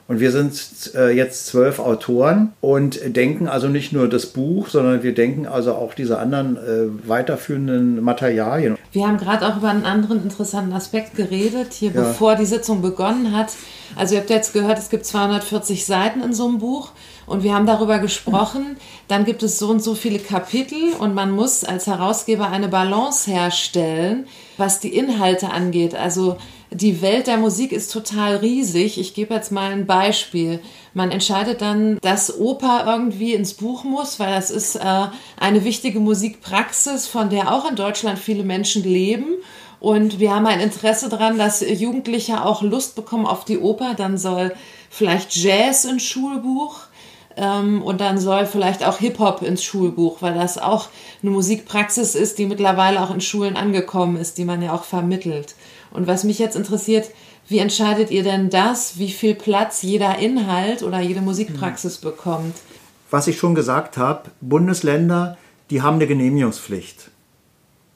Und 0.08 0.20
wir 0.20 0.32
sind 0.32 0.91
äh, 0.96 1.10
jetzt 1.10 1.48
zwölf 1.48 1.79
Autoren 1.79 2.53
und 2.62 3.00
denken 3.15 3.48
also 3.48 3.68
nicht 3.68 3.94
nur 3.94 4.08
das 4.08 4.27
Buch, 4.27 4.68
sondern 4.68 5.01
wir 5.01 5.15
denken 5.15 5.48
also 5.48 5.74
auch 5.74 5.96
diese 5.96 6.20
anderen 6.20 6.58
äh, 6.58 7.08
weiterführenden 7.08 8.03
Materialien. 8.03 8.75
Wir 8.91 9.08
haben 9.08 9.18
gerade 9.18 9.48
auch 9.48 9.58
über 9.58 9.70
einen 9.70 9.86
anderen 9.86 10.22
interessanten 10.22 10.74
Aspekt 10.74 11.15
geredet, 11.15 11.74
hier 11.74 11.91
ja. 11.91 12.01
bevor 12.01 12.36
die 12.36 12.46
Sitzung 12.46 12.84
begonnen 12.84 13.36
hat. 13.36 13.53
Also 13.96 14.15
ihr 14.15 14.22
habt 14.22 14.29
jetzt 14.29 14.53
gehört, 14.53 14.77
es 14.77 14.89
gibt 14.89 15.06
240 15.06 15.86
Seiten 15.86 16.22
in 16.22 16.34
so 16.34 16.48
einem 16.48 16.60
Buch 16.60 16.91
und 17.30 17.44
wir 17.44 17.54
haben 17.54 17.68
darüber 17.68 18.00
gesprochen, 18.00 18.78
dann 19.08 19.24
gibt 19.24 19.44
es 19.44 19.60
so 19.60 19.70
und 19.70 19.84
so 19.84 19.94
viele 19.94 20.20
Kapitel 20.20 20.94
und 20.98 21.14
man 21.14 21.32
muss 21.32 21.64
als 21.64 21.86
Herausgeber 21.86 22.50
eine 22.50 22.68
Balance 22.68 23.30
herstellen, 23.30 24.28
was 24.58 24.80
die 24.80 24.96
Inhalte 24.96 25.52
angeht. 25.52 25.94
Also 25.94 26.38
die 26.72 27.02
Welt 27.02 27.28
der 27.28 27.38
Musik 27.38 27.72
ist 27.72 27.94
total 27.94 28.38
riesig. 28.38 29.00
Ich 29.00 29.14
gebe 29.14 29.34
jetzt 29.34 29.52
mal 29.52 29.72
ein 29.72 29.86
Beispiel. 29.86 30.60
Man 30.94 31.12
entscheidet 31.12 31.62
dann, 31.62 32.00
dass 32.02 32.36
Oper 32.36 32.86
irgendwie 32.88 33.34
ins 33.34 33.54
Buch 33.54 33.84
muss, 33.84 34.20
weil 34.20 34.34
das 34.34 34.50
ist 34.50 34.76
äh, 34.76 35.08
eine 35.40 35.64
wichtige 35.64 36.00
Musikpraxis, 36.00 37.08
von 37.08 37.30
der 37.30 37.54
auch 37.54 37.70
in 37.70 37.76
Deutschland 37.76 38.20
viele 38.20 38.44
Menschen 38.44 38.84
leben. 38.84 39.26
Und 39.80 40.20
wir 40.20 40.36
haben 40.36 40.46
ein 40.46 40.60
Interesse 40.60 41.10
daran, 41.10 41.38
dass 41.38 41.62
Jugendliche 41.62 42.44
auch 42.44 42.62
Lust 42.62 42.96
bekommen 42.96 43.26
auf 43.26 43.46
die 43.46 43.60
Oper. 43.60 43.94
Dann 43.96 44.18
soll 44.18 44.54
vielleicht 44.90 45.36
Jazz 45.36 45.86
ins 45.86 46.04
Schulbuch 46.04 46.88
und 47.38 48.02
dann 48.02 48.18
soll 48.18 48.46
vielleicht 48.46 48.86
auch 48.86 48.98
Hip-Hop 48.98 49.42
ins 49.42 49.64
Schulbuch, 49.64 50.22
weil 50.22 50.34
das 50.34 50.58
auch 50.58 50.90
eine 51.22 51.32
Musikpraxis 51.32 52.16
ist, 52.16 52.38
die 52.38 52.46
mittlerweile 52.46 53.02
auch 53.02 53.14
in 53.14 53.22
Schulen 53.22 53.56
angekommen 53.56 54.18
ist, 54.18 54.38
die 54.38 54.46
man 54.46 54.62
ja 54.62 54.74
auch 54.74 54.84
vermittelt. 54.84 55.56
Und 55.92 56.08
was 56.08 56.24
mich 56.24 56.40
jetzt 56.40 56.56
interessiert, 56.56 57.10
wie 57.48 57.60
entscheidet 57.60 58.12
ihr 58.12 58.24
denn 58.24 58.50
das, 58.50 59.00
wie 59.00 59.10
viel 59.10 59.36
Platz 59.36 59.82
jeder 59.82 60.20
Inhalt 60.20 60.84
oder 60.84 61.00
jede 61.00 61.22
Musikpraxis 61.22 62.02
hm. 62.02 62.12
bekommt? 62.12 62.56
Was 63.10 63.28
ich 63.28 63.40
schon 63.40 63.56
gesagt 63.56 63.98
habe, 63.98 64.30
Bundesländer, 64.42 65.38
die 65.70 65.82
haben 65.82 65.96
eine 65.96 66.08
Genehmigungspflicht. 66.08 67.10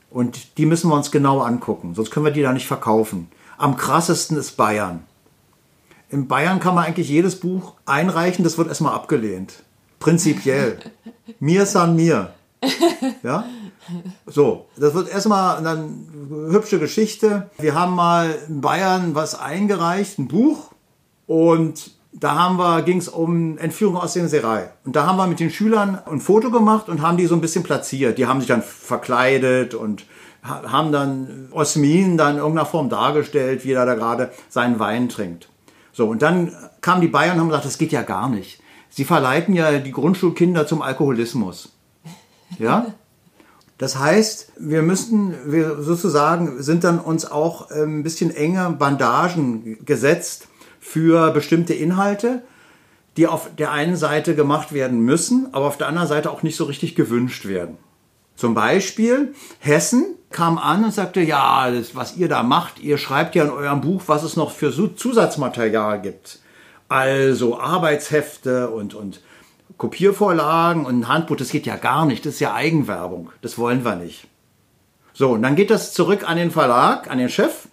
Und 0.10 0.58
die 0.58 0.66
müssen 0.66 0.90
wir 0.90 0.96
uns 0.96 1.12
genau 1.12 1.42
angucken, 1.42 1.96
sonst 1.96 2.12
können 2.12 2.25
wir 2.25 2.32
die 2.32 2.42
da 2.42 2.54
nicht 2.54 2.68
verkaufen. 2.68 3.30
Am 3.58 3.78
krassesten 3.78 4.38
ist 4.38 4.58
Bayern. 4.58 5.04
In 6.13 6.27
Bayern 6.27 6.60
kann 6.60 6.75
man 6.75 6.86
eigentlich 6.86 7.10
jedes 7.10 7.39
Buch 7.39 7.74
einreichen, 7.88 8.43
das 8.43 8.60
wird 8.60 8.67
erstmal 8.67 8.93
abgelehnt. 8.93 9.63
Prinzipiell. 10.00 10.77
mir 11.39 11.65
san 11.65 11.96
mir. 11.96 12.34
Ja? 13.24 13.46
So, 14.27 14.67
das 14.77 14.93
wird 14.93 15.10
erstmal 15.10 15.58
eine 15.58 15.89
hübsche 16.51 16.77
Geschichte. 16.77 17.50
Wir 17.58 17.74
haben 17.74 17.96
mal 17.96 18.36
in 18.48 18.62
Bayern 18.62 19.15
was 19.15 19.34
eingereicht, 19.39 20.20
ein 20.20 20.27
Buch, 20.27 20.70
und 21.25 21.89
da 22.12 22.36
haben 22.36 22.58
wir, 22.58 22.84
ging 22.84 23.00
es 23.00 23.10
um 23.10 23.58
Entführung 23.58 23.98
aus 23.98 24.13
der 24.13 24.29
Serei. 24.29 24.70
Und 24.86 24.96
da 24.96 25.08
haben 25.08 25.17
wir 25.17 25.25
mit 25.25 25.39
den 25.39 25.50
Schülern 25.50 25.98
ein 26.05 26.19
Foto 26.19 26.52
gemacht 26.52 26.89
und 26.89 27.02
haben 27.02 27.17
die 27.17 27.26
so 27.26 27.34
ein 27.34 27.41
bisschen 27.41 27.63
platziert. 27.63 28.19
Die 28.19 28.28
haben 28.28 28.39
sich 28.39 28.47
dann 28.47 28.62
verkleidet 28.62 29.73
und 29.73 30.06
haben 30.43 30.91
dann 30.91 31.47
Osmin 31.52 32.17
dann 32.17 32.34
in 32.36 32.38
irgendeiner 32.38 32.67
Form 32.67 32.89
dargestellt, 32.89 33.65
wie 33.65 33.71
er 33.71 33.88
da 33.88 33.95
gerade 33.95 34.32
seinen 34.47 34.78
Wein 34.78 35.10
trinkt. 35.10 35.49
So, 35.93 36.10
und 36.10 36.21
dann 36.21 36.51
kamen 36.82 37.01
die 37.01 37.08
Bayern 37.08 37.36
und 37.36 37.41
haben 37.41 37.49
gesagt, 37.49 37.65
das 37.65 37.77
geht 37.77 37.91
ja 37.91 38.01
gar 38.01 38.27
nicht. 38.27 38.62
Sie 38.89 39.06
verleiten 39.06 39.53
ja 39.53 39.79
die 39.79 39.91
Grundschulkinder 39.91 40.67
zum 40.67 40.82
Alkoholismus. 40.82 41.71
Ja? 42.60 42.93
Das 43.77 43.97
heißt, 43.97 44.53
wir 44.58 44.82
müssten, 44.82 45.34
wir 45.45 45.82
sozusagen 45.82 46.62
sind 46.62 46.84
dann 46.84 46.99
uns 46.99 47.25
auch 47.25 47.71
ähm, 47.71 47.99
ein 47.99 48.03
bisschen 48.03 48.36
enge 48.36 48.69
Bandagen 48.77 49.84
gesetzt 49.86 50.47
für 50.79 51.32
bestimmte 51.32 51.73
Inhalte, 51.73 52.43
die 53.17 53.27
auf 53.27 53.49
der 53.58 53.71
einen 53.71 53.95
Seite 53.95 54.36
gemacht 54.36 54.73
werden 54.73 55.01
müssen, 55.01 55.53
aber 55.53 55.65
auf 55.65 55.77
der 55.77 55.88
anderen 55.88 56.08
Seite 56.08 56.32
auch 56.32 56.43
nicht 56.43 56.56
so 56.56 56.65
richtig 56.65 56.95
gewünscht 56.95 57.45
werden. 57.45 57.77
Zum 58.36 58.53
Beispiel 58.53 59.34
Hessen 59.60 60.15
kam 60.34 60.58
an 60.58 60.84
und 60.84 60.93
sagte, 60.93 61.22
ja, 61.22 61.72
das, 61.72 61.96
was 61.96 62.17
ihr 62.17 62.28
da 62.28 62.43
macht, 62.43 62.80
ihr 62.80 62.98
schreibt 62.98 63.36
ja 63.36 63.46
in 63.46 63.52
eurem 63.52 63.82
Buch, 63.82 64.04
was 64.08 64.24
es 64.24 64.36
noch 64.36 64.52
für 64.52 64.72
Zusatzmaterial 64.96 66.02
gibt. 66.02 66.39
Also 66.89 67.60
Arbeitshefte 67.60 68.69
und, 68.69 68.93
und 68.93 69.22
Kopiervorlagen 69.78 70.86
und 70.86 71.00
ein 71.00 71.08
Handbuch, 71.08 71.38
das 71.38 71.50
geht 71.50 71.65
ja 71.65 71.78
gar 71.78 72.06
nicht, 72.06 72.26
das 72.26 72.36
ist 72.36 72.39
ja 72.39 72.54
Eigenwerbung, 72.54 73.32
das 73.41 73.58
wollen 73.58 73.86
wir 73.86 73.96
nicht. 73.96 74.28
So, 75.13 75.32
und 75.32 75.43
dann 75.43 75.56
geht 75.56 75.69
das 75.69 75.93
zurück 75.93 76.28
an 76.28 76.38
den 76.38 76.52
Verlag, 76.52 77.10
an 77.10 77.19
den 77.19 77.30
Chef. 77.30 77.67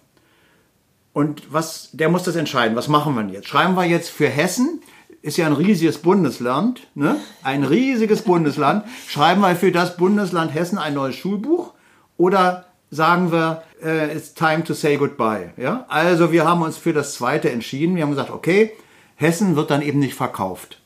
Und 1.13 1.51
was, 1.51 1.89
der 1.91 2.09
muss 2.09 2.23
das 2.23 2.35
entscheiden. 2.35 2.77
Was 2.77 2.87
machen 2.87 3.15
wir 3.15 3.25
jetzt? 3.33 3.47
Schreiben 3.47 3.75
wir 3.75 3.83
jetzt 3.83 4.09
für 4.09 4.29
Hessen, 4.29 4.81
ist 5.21 5.37
ja 5.37 5.45
ein 5.45 5.53
riesiges 5.53 5.97
Bundesland, 5.97 6.87
ne? 6.95 7.17
ein 7.43 7.63
riesiges 7.63 8.21
Bundesland. 8.21 8.85
Schreiben 9.07 9.41
wir 9.41 9.55
für 9.55 9.71
das 9.71 9.97
Bundesland 9.97 10.53
Hessen 10.53 10.77
ein 10.77 10.93
neues 10.93 11.15
Schulbuch 11.15 11.73
oder 12.21 12.65
sagen 12.89 13.31
wir, 13.31 13.63
äh, 13.83 14.15
it's 14.15 14.33
time 14.33 14.63
to 14.63 14.73
say 14.73 14.97
goodbye. 14.97 15.51
Ja? 15.57 15.85
Also 15.87 16.31
wir 16.31 16.45
haben 16.45 16.61
uns 16.61 16.77
für 16.77 16.93
das 16.93 17.15
zweite 17.15 17.51
entschieden. 17.51 17.95
Wir 17.95 18.03
haben 18.03 18.11
gesagt, 18.11 18.31
okay, 18.31 18.71
Hessen 19.15 19.55
wird 19.55 19.71
dann 19.71 19.81
eben 19.81 19.99
nicht 19.99 20.15
verkauft 20.15 20.81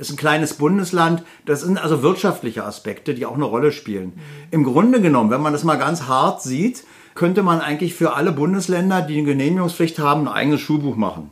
ist 0.00 0.10
ein 0.10 0.16
kleines 0.16 0.54
Bundesland. 0.54 1.22
Das 1.44 1.60
sind 1.60 1.78
also 1.78 2.02
wirtschaftliche 2.02 2.64
Aspekte, 2.64 3.14
die 3.14 3.26
auch 3.26 3.34
eine 3.34 3.44
Rolle 3.44 3.70
spielen. 3.70 4.14
Mhm. 4.14 4.20
Im 4.50 4.64
Grunde 4.64 5.00
genommen, 5.00 5.30
wenn 5.30 5.42
man 5.42 5.52
das 5.52 5.62
mal 5.62 5.76
ganz 5.76 6.04
hart 6.04 6.42
sieht, 6.42 6.84
könnte 7.14 7.42
man 7.42 7.60
eigentlich 7.60 7.94
für 7.94 8.14
alle 8.14 8.32
Bundesländer, 8.32 9.02
die 9.02 9.18
eine 9.18 9.26
Genehmigungspflicht 9.26 9.98
haben, 9.98 10.22
ein 10.22 10.34
eigenes 10.34 10.62
Schulbuch 10.62 10.96
machen. 10.96 11.30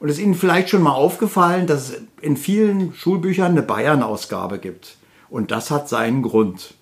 Und 0.00 0.08
es 0.08 0.18
ist 0.18 0.24
Ihnen 0.24 0.34
vielleicht 0.34 0.68
schon 0.68 0.82
mal 0.82 0.92
aufgefallen, 0.92 1.68
dass 1.68 1.90
es 1.90 2.02
in 2.20 2.36
vielen 2.36 2.92
Schulbüchern 2.92 3.52
eine 3.52 3.62
Bayern-Ausgabe 3.62 4.58
gibt. 4.58 4.96
Und 5.30 5.52
das 5.52 5.70
hat 5.70 5.88
seinen 5.88 6.22
Grund. 6.22 6.74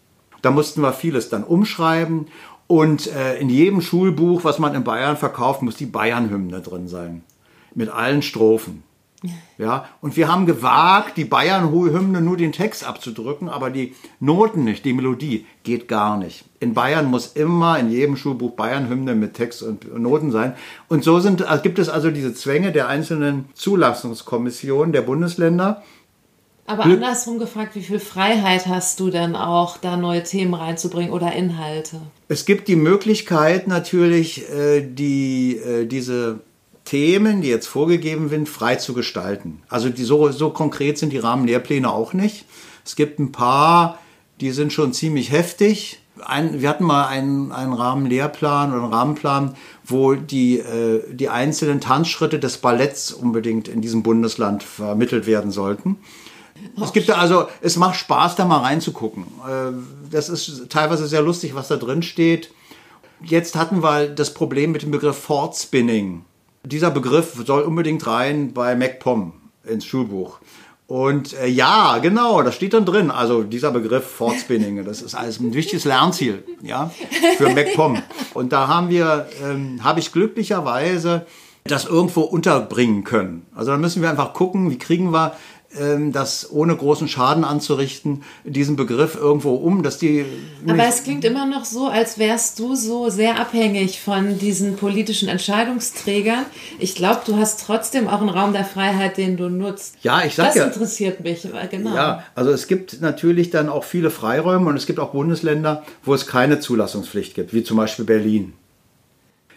Da 0.42 0.50
mussten 0.50 0.82
wir 0.82 0.92
vieles 0.92 1.28
dann 1.28 1.44
umschreiben. 1.44 2.28
Und 2.66 3.12
äh, 3.12 3.38
in 3.38 3.50
jedem 3.50 3.80
Schulbuch, 3.80 4.44
was 4.44 4.58
man 4.58 4.74
in 4.74 4.84
Bayern 4.84 5.16
verkauft, 5.16 5.62
muss 5.62 5.76
die 5.76 5.86
Bayern-Hymne 5.86 6.60
drin 6.60 6.88
sein. 6.88 7.22
Mit 7.74 7.88
allen 7.88 8.22
Strophen. 8.22 8.84
Ja, 9.58 9.84
und 10.00 10.16
wir 10.16 10.32
haben 10.32 10.46
gewagt, 10.46 11.18
die 11.18 11.26
Bayern-Hymne 11.26 12.22
nur 12.22 12.38
den 12.38 12.52
Text 12.52 12.86
abzudrücken, 12.86 13.50
aber 13.50 13.68
die 13.68 13.94
Noten 14.18 14.64
nicht, 14.64 14.86
die 14.86 14.94
Melodie 14.94 15.44
geht 15.62 15.88
gar 15.88 16.16
nicht. 16.16 16.44
In 16.58 16.72
Bayern 16.72 17.10
muss 17.10 17.26
immer 17.26 17.78
in 17.78 17.90
jedem 17.90 18.16
Schulbuch 18.16 18.52
Bayern-Hymne 18.52 19.14
mit 19.14 19.34
Text 19.34 19.62
und 19.62 19.98
Noten 19.98 20.30
sein. 20.30 20.54
Und 20.88 21.04
so 21.04 21.20
sind, 21.20 21.42
äh, 21.42 21.58
gibt 21.62 21.78
es 21.78 21.90
also 21.90 22.10
diese 22.10 22.32
Zwänge 22.32 22.72
der 22.72 22.88
einzelnen 22.88 23.46
Zulassungskommissionen 23.52 24.92
der 24.92 25.02
Bundesländer. 25.02 25.82
Aber 26.66 26.84
andersrum 26.84 27.38
gefragt, 27.38 27.74
wie 27.74 27.82
viel 27.82 27.98
Freiheit 27.98 28.66
hast 28.66 29.00
du 29.00 29.10
denn 29.10 29.34
auch, 29.34 29.76
da 29.76 29.96
neue 29.96 30.22
Themen 30.22 30.54
reinzubringen 30.54 31.12
oder 31.12 31.32
Inhalte? 31.32 32.00
Es 32.28 32.44
gibt 32.44 32.68
die 32.68 32.76
Möglichkeit 32.76 33.66
natürlich, 33.66 34.48
äh, 34.50 34.80
die, 34.80 35.56
äh, 35.56 35.86
diese 35.86 36.40
Themen, 36.84 37.42
die 37.42 37.48
jetzt 37.48 37.66
vorgegeben 37.66 38.28
sind, 38.28 38.48
frei 38.48 38.76
zu 38.76 38.94
gestalten. 38.94 39.62
Also 39.68 39.90
die, 39.90 40.04
so, 40.04 40.30
so 40.30 40.50
konkret 40.50 40.98
sind 40.98 41.12
die 41.12 41.18
Rahmenlehrpläne 41.18 41.90
auch 41.90 42.12
nicht. 42.12 42.46
Es 42.84 42.96
gibt 42.96 43.18
ein 43.18 43.32
paar, 43.32 43.98
die 44.40 44.50
sind 44.50 44.72
schon 44.72 44.92
ziemlich 44.92 45.30
heftig. 45.32 46.00
Ein, 46.24 46.60
wir 46.60 46.68
hatten 46.68 46.84
mal 46.84 47.06
einen, 47.06 47.52
einen 47.52 47.72
Rahmenlehrplan 47.72 48.72
oder 48.72 48.82
einen 48.82 48.92
Rahmenplan, 48.92 49.54
wo 49.84 50.14
die, 50.14 50.58
äh, 50.58 51.02
die 51.12 51.28
einzelnen 51.28 51.80
Tanzschritte 51.80 52.38
des 52.38 52.58
Balletts 52.58 53.12
unbedingt 53.12 53.68
in 53.68 53.80
diesem 53.80 54.02
Bundesland 54.02 54.62
vermittelt 54.62 55.26
werden 55.26 55.50
sollten. 55.50 55.98
Es 56.82 56.92
gibt 56.92 57.08
da 57.08 57.14
also, 57.14 57.46
es 57.60 57.76
macht 57.76 57.96
Spaß, 57.96 58.36
da 58.36 58.44
mal 58.44 58.58
reinzugucken. 58.58 59.24
Äh, 59.46 59.72
das 60.10 60.28
ist 60.28 60.70
teilweise 60.70 61.06
sehr 61.06 61.22
lustig, 61.22 61.54
was 61.54 61.68
da 61.68 61.76
drin 61.76 62.02
steht. 62.02 62.50
Jetzt 63.22 63.56
hatten 63.56 63.82
wir 63.82 64.08
das 64.08 64.32
Problem 64.32 64.72
mit 64.72 64.82
dem 64.82 64.90
Begriff 64.90 65.18
Fort 65.18 65.56
Spinning. 65.56 66.24
Dieser 66.62 66.90
Begriff 66.90 67.42
soll 67.46 67.62
unbedingt 67.62 68.06
rein 68.06 68.52
bei 68.52 68.74
MacPom 68.74 69.32
ins 69.64 69.84
Schulbuch. 69.84 70.38
Und 70.90 71.34
äh, 71.34 71.46
ja, 71.46 71.98
genau, 71.98 72.42
das 72.42 72.56
steht 72.56 72.74
dann 72.74 72.84
drin. 72.84 73.12
Also 73.12 73.44
dieser 73.44 73.70
Begriff 73.70 74.04
Fortspinning, 74.04 74.84
das 74.84 75.02
ist 75.02 75.14
alles 75.14 75.38
ein 75.38 75.54
wichtiges 75.54 75.84
Lernziel, 75.84 76.42
ja, 76.62 76.90
für 77.36 77.48
MacPom. 77.50 78.02
Und 78.34 78.52
da 78.52 78.66
haben 78.66 78.88
wir, 78.88 79.28
ähm, 79.40 79.84
habe 79.84 80.00
ich 80.00 80.10
glücklicherweise 80.10 81.26
das 81.62 81.84
irgendwo 81.84 82.22
unterbringen 82.22 83.04
können. 83.04 83.46
Also 83.54 83.70
da 83.70 83.78
müssen 83.78 84.02
wir 84.02 84.10
einfach 84.10 84.32
gucken, 84.32 84.68
wie 84.72 84.78
kriegen 84.78 85.12
wir 85.12 85.36
das 85.72 86.50
ohne 86.50 86.74
großen 86.74 87.06
Schaden 87.06 87.44
anzurichten, 87.44 88.24
diesen 88.42 88.74
Begriff 88.74 89.14
irgendwo 89.14 89.54
um, 89.54 89.84
dass 89.84 89.98
die. 89.98 90.24
Aber 90.66 90.84
es 90.84 91.04
klingt 91.04 91.24
immer 91.24 91.46
noch 91.46 91.64
so, 91.64 91.86
als 91.86 92.18
wärst 92.18 92.58
du 92.58 92.74
so 92.74 93.08
sehr 93.08 93.38
abhängig 93.38 94.00
von 94.00 94.36
diesen 94.38 94.74
politischen 94.74 95.28
Entscheidungsträgern. 95.28 96.44
Ich 96.80 96.96
glaube, 96.96 97.20
du 97.24 97.36
hast 97.36 97.60
trotzdem 97.64 98.08
auch 98.08 98.20
einen 98.20 98.30
Raum 98.30 98.52
der 98.52 98.64
Freiheit, 98.64 99.16
den 99.16 99.36
du 99.36 99.48
nutzt. 99.48 99.94
Ja, 100.02 100.24
ich 100.24 100.34
sage 100.34 100.48
das 100.48 100.56
ja. 100.56 100.66
Das 100.66 100.74
interessiert 100.74 101.20
mich, 101.20 101.46
genau. 101.70 101.94
Ja, 101.94 102.24
also 102.34 102.50
es 102.50 102.66
gibt 102.66 103.00
natürlich 103.00 103.50
dann 103.50 103.68
auch 103.68 103.84
viele 103.84 104.10
Freiräume 104.10 104.68
und 104.68 104.76
es 104.76 104.86
gibt 104.86 104.98
auch 104.98 105.12
Bundesländer, 105.12 105.84
wo 106.02 106.14
es 106.14 106.26
keine 106.26 106.58
Zulassungspflicht 106.58 107.36
gibt, 107.36 107.54
wie 107.54 107.62
zum 107.62 107.76
Beispiel 107.76 108.04
Berlin. 108.04 108.54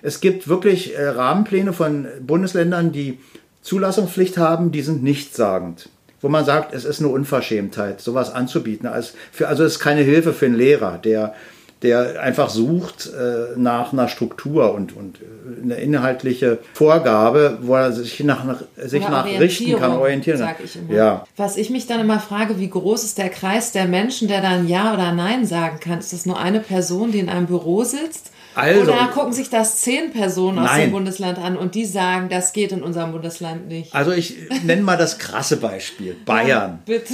Es 0.04 0.20
gibt 0.20 0.48
wirklich 0.48 0.96
äh, 0.96 1.08
Rahmenpläne 1.08 1.74
von 1.74 2.06
Bundesländern, 2.22 2.92
die 2.92 3.18
Zulassungspflicht 3.64 4.38
haben, 4.38 4.72
die 4.72 4.82
sind 4.84 5.02
nichtssagend 5.02 5.90
wo 6.24 6.30
man 6.30 6.46
sagt, 6.46 6.74
es 6.74 6.86
ist 6.86 7.00
eine 7.02 7.10
Unverschämtheit, 7.10 8.02
sowas 8.02 8.34
anzubieten. 8.34 8.88
Als 8.88 9.14
für, 9.32 9.50
also 9.50 9.64
es 9.64 9.74
ist 9.74 9.80
keine 9.80 10.02
Hilfe 10.02 10.34
für 10.34 10.46
einen 10.46 10.56
Lehrer, 10.56 10.98
der, 10.98 11.36
der 11.82 12.22
einfach 12.22 12.50
sucht 12.50 13.08
äh, 13.08 13.60
nach 13.60 13.92
einer 13.92 14.08
Struktur 14.08 14.74
und, 14.74 14.96
und 14.96 15.18
äh, 15.18 15.64
eine 15.64 15.76
inhaltliche 15.76 16.60
Vorgabe, 16.74 17.58
wo 17.62 17.76
er 17.76 17.92
sich 17.92 18.24
nach, 18.24 18.46
nach 18.46 18.64
sich 18.78 19.02
nach 19.02 19.26
richten 19.26 19.78
kann, 19.78 19.92
orientieren 19.92 20.40
kann. 20.40 20.56
Ja. 20.90 21.26
Was 21.36 21.58
ich 21.58 21.70
mich 21.70 21.88
dann 21.88 22.00
immer 22.00 22.22
frage, 22.22 22.58
wie 22.58 22.70
groß 22.70 23.04
ist 23.04 23.18
der 23.18 23.30
Kreis 23.30 23.74
der 23.74 23.86
Menschen, 23.86 24.30
der 24.30 24.42
dann 24.42 24.70
Ja 24.70 24.94
oder 24.94 25.12
Nein 25.12 25.46
sagen 25.46 25.82
kann? 25.82 26.00
Ist 26.00 26.14
das 26.14 26.26
nur 26.26 26.40
eine 26.40 26.62
Person, 26.62 27.12
die 27.12 27.20
in 27.20 27.28
einem 27.28 27.48
Büro 27.48 27.84
sitzt? 27.84 28.32
Also, 28.56 28.92
Oder 28.92 29.08
gucken 29.14 29.34
sich 29.34 29.50
das 29.50 29.78
zehn 29.78 30.12
Personen 30.12 30.60
aus 30.60 30.70
nein. 30.72 30.82
dem 30.82 30.92
Bundesland 30.92 31.40
an 31.40 31.58
und 31.58 31.76
die 31.76 31.86
sagen, 31.86 32.30
das 32.30 32.54
geht 32.54 32.72
in 32.72 32.84
unserem 32.84 33.12
Bundesland 33.12 33.68
nicht. 33.68 33.94
Also 33.96 34.12
ich 34.12 34.36
nenne 34.64 34.84
mal 34.84 34.98
das 34.98 35.18
krasse 35.18 35.58
Beispiel. 35.58 36.16
Bayern. 36.26 36.48
Ja, 36.48 36.80
bitte. 36.86 37.14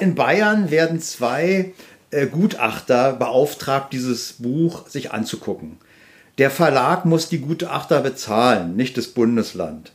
In 0.00 0.14
Bayern 0.14 0.70
werden 0.70 1.00
zwei 1.00 1.74
äh, 2.10 2.26
Gutachter 2.26 3.12
beauftragt, 3.12 3.92
dieses 3.92 4.34
Buch 4.34 4.88
sich 4.88 5.12
anzugucken. 5.12 5.78
Der 6.38 6.50
Verlag 6.50 7.04
muss 7.04 7.28
die 7.28 7.38
Gutachter 7.38 8.00
bezahlen, 8.00 8.74
nicht 8.74 8.96
das 8.96 9.08
Bundesland. 9.08 9.92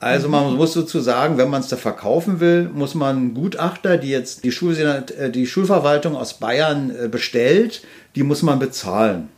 Also 0.00 0.28
man 0.28 0.50
mhm. 0.50 0.56
muss 0.56 0.72
sozusagen, 0.74 1.38
wenn 1.38 1.48
man 1.48 1.60
es 1.60 1.68
da 1.68 1.76
verkaufen 1.76 2.40
will, 2.40 2.68
muss 2.72 2.94
man 2.94 3.32
Gutachter, 3.32 3.96
die 3.96 4.10
jetzt 4.10 4.44
die, 4.44 4.52
Schul 4.52 4.76
äh, 4.76 5.30
die 5.30 5.46
Schulverwaltung 5.46 6.16
aus 6.16 6.34
Bayern 6.34 6.90
äh, 6.90 7.08
bestellt, 7.08 7.82
die 8.14 8.22
muss 8.22 8.42
man 8.42 8.58
bezahlen. 8.58 9.30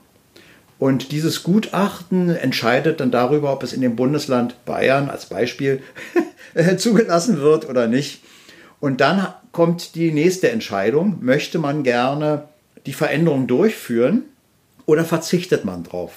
Und 0.78 1.10
dieses 1.12 1.42
Gutachten 1.42 2.28
entscheidet 2.28 3.00
dann 3.00 3.10
darüber, 3.10 3.52
ob 3.52 3.62
es 3.62 3.72
in 3.72 3.80
dem 3.80 3.96
Bundesland 3.96 4.64
Bayern 4.66 5.08
als 5.08 5.26
Beispiel 5.26 5.82
zugelassen 6.76 7.40
wird 7.40 7.68
oder 7.68 7.86
nicht. 7.86 8.22
Und 8.78 9.00
dann 9.00 9.28
kommt 9.52 9.94
die 9.94 10.12
nächste 10.12 10.50
Entscheidung. 10.50 11.18
Möchte 11.20 11.58
man 11.58 11.82
gerne 11.82 12.44
die 12.84 12.92
Veränderung 12.92 13.46
durchführen 13.46 14.24
oder 14.84 15.04
verzichtet 15.04 15.64
man 15.64 15.82
drauf? 15.82 16.12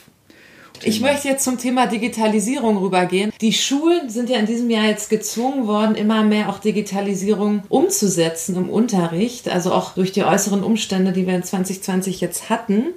Ich 0.83 1.01
möchte 1.01 1.27
jetzt 1.27 1.43
zum 1.43 1.57
Thema 1.57 1.87
Digitalisierung 1.87 2.77
rübergehen. 2.77 3.33
Die 3.41 3.51
Schulen 3.53 4.09
sind 4.09 4.29
ja 4.29 4.37
in 4.37 4.45
diesem 4.45 4.69
Jahr 4.69 4.85
jetzt 4.85 5.09
gezwungen 5.09 5.67
worden, 5.67 5.95
immer 5.95 6.23
mehr 6.23 6.49
auch 6.49 6.59
Digitalisierung 6.59 7.63
umzusetzen 7.67 8.55
im 8.55 8.69
Unterricht, 8.69 9.49
also 9.49 9.73
auch 9.73 9.93
durch 9.95 10.13
die 10.13 10.23
äußeren 10.23 10.63
Umstände, 10.63 11.11
die 11.11 11.27
wir 11.27 11.35
in 11.35 11.43
2020 11.43 12.21
jetzt 12.21 12.49
hatten. 12.49 12.93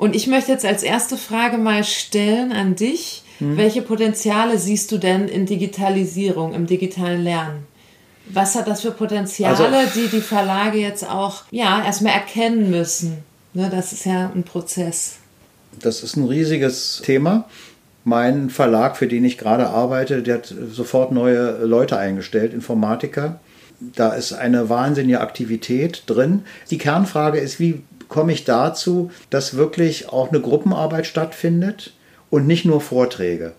Und 0.00 0.16
ich 0.16 0.26
möchte 0.28 0.50
jetzt 0.50 0.64
als 0.64 0.82
erste 0.82 1.18
Frage 1.18 1.58
mal 1.58 1.84
stellen 1.84 2.52
an 2.52 2.74
dich, 2.74 3.22
hm. 3.36 3.58
welche 3.58 3.82
Potenziale 3.82 4.58
siehst 4.58 4.90
du 4.92 4.96
denn 4.96 5.28
in 5.28 5.44
Digitalisierung, 5.44 6.54
im 6.54 6.66
digitalen 6.66 7.22
Lernen? 7.22 7.66
Was 8.30 8.54
hat 8.54 8.66
das 8.66 8.80
für 8.80 8.92
Potenziale, 8.92 9.58
also, 9.58 10.00
die 10.00 10.08
die 10.08 10.22
Verlage 10.22 10.78
jetzt 10.78 11.06
auch 11.06 11.42
ja, 11.50 11.84
erstmal 11.84 12.14
erkennen 12.14 12.70
müssen? 12.70 13.18
Ne, 13.52 13.68
das 13.70 13.92
ist 13.92 14.06
ja 14.06 14.32
ein 14.34 14.42
Prozess. 14.42 15.16
Das 15.78 16.02
ist 16.02 16.16
ein 16.16 16.24
riesiges 16.24 17.02
Thema. 17.04 17.44
Mein 18.02 18.48
Verlag, 18.48 18.96
für 18.96 19.06
den 19.06 19.26
ich 19.26 19.36
gerade 19.36 19.68
arbeite, 19.68 20.22
der 20.22 20.36
hat 20.36 20.54
sofort 20.72 21.12
neue 21.12 21.62
Leute 21.66 21.98
eingestellt, 21.98 22.54
Informatiker. 22.54 23.38
Da 23.80 24.14
ist 24.14 24.32
eine 24.32 24.70
wahnsinnige 24.70 25.20
Aktivität 25.20 26.04
drin. 26.06 26.44
Die 26.70 26.78
Kernfrage 26.78 27.38
ist, 27.38 27.60
wie 27.60 27.82
komme 28.10 28.32
ich 28.32 28.44
dazu, 28.44 29.10
dass 29.30 29.56
wirklich 29.56 30.10
auch 30.10 30.28
eine 30.28 30.42
Gruppenarbeit 30.42 31.06
stattfindet 31.06 31.94
und 32.28 32.46
nicht 32.46 32.66
nur 32.66 32.82
Vorträge. 32.82 33.52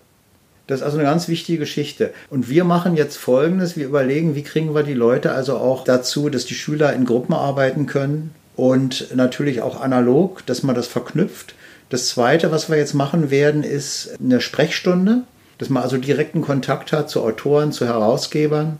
Das 0.68 0.80
ist 0.80 0.84
also 0.84 0.98
eine 0.98 1.08
ganz 1.08 1.26
wichtige 1.26 1.58
Geschichte. 1.58 2.14
Und 2.30 2.48
wir 2.48 2.62
machen 2.62 2.96
jetzt 2.96 3.16
Folgendes. 3.16 3.76
Wir 3.76 3.86
überlegen, 3.86 4.36
wie 4.36 4.44
kriegen 4.44 4.74
wir 4.74 4.84
die 4.84 4.94
Leute 4.94 5.32
also 5.32 5.56
auch 5.56 5.82
dazu, 5.82 6.28
dass 6.28 6.46
die 6.46 6.54
Schüler 6.54 6.92
in 6.92 7.04
Gruppen 7.04 7.34
arbeiten 7.34 7.86
können 7.86 8.32
und 8.54 9.14
natürlich 9.14 9.60
auch 9.60 9.80
analog, 9.80 10.46
dass 10.46 10.62
man 10.62 10.76
das 10.76 10.86
verknüpft. 10.86 11.54
Das 11.90 12.08
Zweite, 12.08 12.52
was 12.52 12.70
wir 12.70 12.76
jetzt 12.76 12.94
machen 12.94 13.30
werden, 13.30 13.64
ist 13.64 14.14
eine 14.20 14.40
Sprechstunde, 14.40 15.22
dass 15.58 15.68
man 15.68 15.82
also 15.82 15.98
direkten 15.98 16.40
Kontakt 16.40 16.92
hat 16.92 17.10
zu 17.10 17.22
Autoren, 17.22 17.72
zu 17.72 17.86
Herausgebern, 17.86 18.78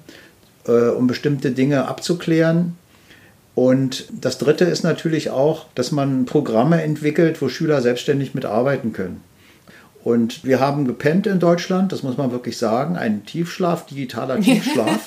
äh, 0.66 0.88
um 0.88 1.06
bestimmte 1.08 1.50
Dinge 1.50 1.88
abzuklären. 1.88 2.76
Und 3.54 4.06
das 4.10 4.38
Dritte 4.38 4.64
ist 4.64 4.82
natürlich 4.82 5.30
auch, 5.30 5.66
dass 5.74 5.92
man 5.92 6.24
Programme 6.24 6.82
entwickelt, 6.82 7.42
wo 7.42 7.48
Schüler 7.48 7.82
selbstständig 7.82 8.34
mitarbeiten 8.34 8.92
können. 8.92 9.22
Und 10.04 10.44
wir 10.44 10.58
haben 10.58 10.86
gepennt 10.86 11.26
in 11.26 11.38
Deutschland, 11.38 11.92
das 11.92 12.02
muss 12.02 12.16
man 12.16 12.32
wirklich 12.32 12.56
sagen, 12.56 12.96
einen 12.96 13.24
Tiefschlaf, 13.24 13.86
digitaler 13.86 14.40
Tiefschlaf. 14.40 15.06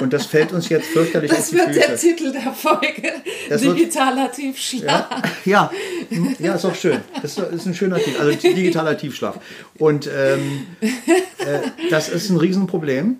Und 0.00 0.12
das 0.12 0.26
fällt 0.26 0.52
uns 0.52 0.68
jetzt 0.68 0.88
fürchterlich 0.88 1.30
das 1.30 1.40
auf 1.40 1.50
die 1.50 1.56
Füße. 1.56 1.66
Das 1.66 1.76
wird 1.76 1.88
der 1.88 1.96
Titel 1.96 2.32
der 2.32 2.52
Folge. 2.52 3.12
Das 3.48 3.62
digitaler 3.62 4.24
wird, 4.24 4.34
Tiefschlaf. 4.34 5.06
Ja, 5.44 5.70
ja, 6.10 6.20
ja, 6.38 6.54
ist 6.54 6.64
auch 6.66 6.74
schön. 6.74 6.98
Das 7.22 7.38
ist 7.38 7.66
ein 7.66 7.74
schöner 7.74 7.98
Titel. 7.98 8.20
Also 8.20 8.32
digitaler 8.32 8.96
Tiefschlaf. 8.98 9.38
Und 9.78 10.06
ähm, 10.06 10.66
äh, 10.80 11.60
das 11.90 12.08
ist 12.10 12.28
ein 12.28 12.36
Riesenproblem. 12.36 13.16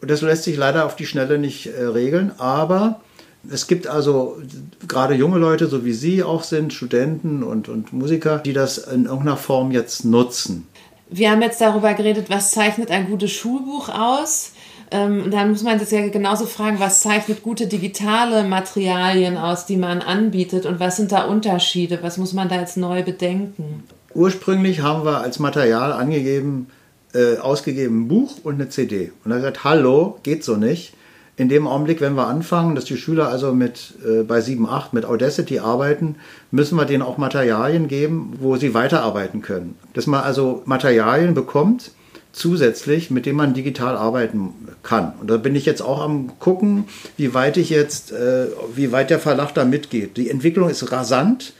Und 0.00 0.10
das 0.10 0.22
lässt 0.22 0.44
sich 0.44 0.56
leider 0.56 0.86
auf 0.86 0.96
die 0.96 1.06
Schnelle 1.06 1.38
nicht 1.38 1.66
äh, 1.66 1.82
regeln. 1.82 2.32
Aber 2.38 3.00
es 3.48 3.66
gibt 3.66 3.86
also 3.86 4.38
gerade 4.86 5.14
junge 5.14 5.38
Leute, 5.38 5.66
so 5.66 5.84
wie 5.84 5.92
Sie 5.92 6.22
auch 6.22 6.42
sind, 6.42 6.72
Studenten 6.72 7.42
und, 7.42 7.68
und 7.68 7.92
Musiker, 7.92 8.38
die 8.38 8.52
das 8.52 8.78
in 8.78 9.04
irgendeiner 9.04 9.36
Form 9.36 9.70
jetzt 9.70 10.04
nutzen. 10.04 10.66
Wir 11.08 11.30
haben 11.30 11.42
jetzt 11.42 11.60
darüber 11.60 11.94
geredet, 11.94 12.26
was 12.28 12.50
zeichnet 12.50 12.90
ein 12.90 13.08
gutes 13.08 13.32
Schulbuch 13.32 13.88
aus. 13.88 14.52
Ähm, 14.92 15.30
dann 15.30 15.50
muss 15.50 15.62
man 15.62 15.78
das 15.78 15.90
ja 15.90 16.08
genauso 16.08 16.46
fragen, 16.46 16.80
was 16.80 17.00
zeichnet 17.00 17.42
gute 17.42 17.66
digitale 17.66 18.44
Materialien 18.44 19.36
aus, 19.36 19.66
die 19.66 19.76
man 19.76 20.02
anbietet 20.02 20.66
und 20.66 20.80
was 20.80 20.96
sind 20.96 21.12
da 21.12 21.24
Unterschiede? 21.24 22.00
Was 22.02 22.16
muss 22.16 22.32
man 22.32 22.48
da 22.48 22.60
jetzt 22.60 22.76
neu 22.76 23.02
bedenken? 23.02 23.84
Ursprünglich 24.14 24.82
haben 24.82 25.04
wir 25.04 25.20
als 25.20 25.38
Material 25.38 25.92
angegeben, 25.92 26.66
äh, 27.14 27.38
ausgegeben 27.38 28.02
ein 28.02 28.08
Buch 28.08 28.34
und 28.42 28.54
eine 28.54 28.68
CD. 28.68 29.12
Und 29.24 29.30
er 29.30 29.36
hat 29.36 29.42
gesagt, 29.42 29.64
hallo, 29.64 30.18
geht 30.22 30.44
so 30.44 30.56
nicht 30.56 30.94
in 31.40 31.48
dem 31.48 31.66
Augenblick, 31.66 32.02
wenn 32.02 32.16
wir 32.16 32.26
anfangen, 32.26 32.74
dass 32.74 32.84
die 32.84 32.98
Schüler 32.98 33.30
also 33.30 33.54
mit 33.54 33.94
äh, 34.06 34.24
bei 34.24 34.40
7.8 34.40 34.88
mit 34.92 35.06
Audacity 35.06 35.58
arbeiten, 35.58 36.16
müssen 36.50 36.76
wir 36.76 36.84
denen 36.84 37.02
auch 37.02 37.16
Materialien 37.16 37.88
geben, 37.88 38.34
wo 38.40 38.56
sie 38.56 38.74
weiterarbeiten 38.74 39.40
können. 39.40 39.78
Dass 39.94 40.06
man 40.06 40.22
also 40.22 40.60
Materialien 40.66 41.32
bekommt, 41.32 41.92
zusätzlich, 42.32 43.10
mit 43.10 43.24
denen 43.24 43.38
man 43.38 43.54
digital 43.54 43.96
arbeiten 43.96 44.52
kann. 44.82 45.14
Und 45.18 45.30
da 45.30 45.38
bin 45.38 45.56
ich 45.56 45.64
jetzt 45.64 45.80
auch 45.80 46.02
am 46.02 46.38
gucken, 46.38 46.84
wie 47.16 47.32
weit 47.32 47.56
ich 47.56 47.70
jetzt, 47.70 48.12
äh, 48.12 48.48
wie 48.74 48.92
weit 48.92 49.08
der 49.08 49.18
Verlag 49.18 49.54
da 49.54 49.64
mitgeht. 49.64 50.18
Die 50.18 50.28
Entwicklung 50.28 50.68
ist 50.68 50.92
rasant 50.92 51.54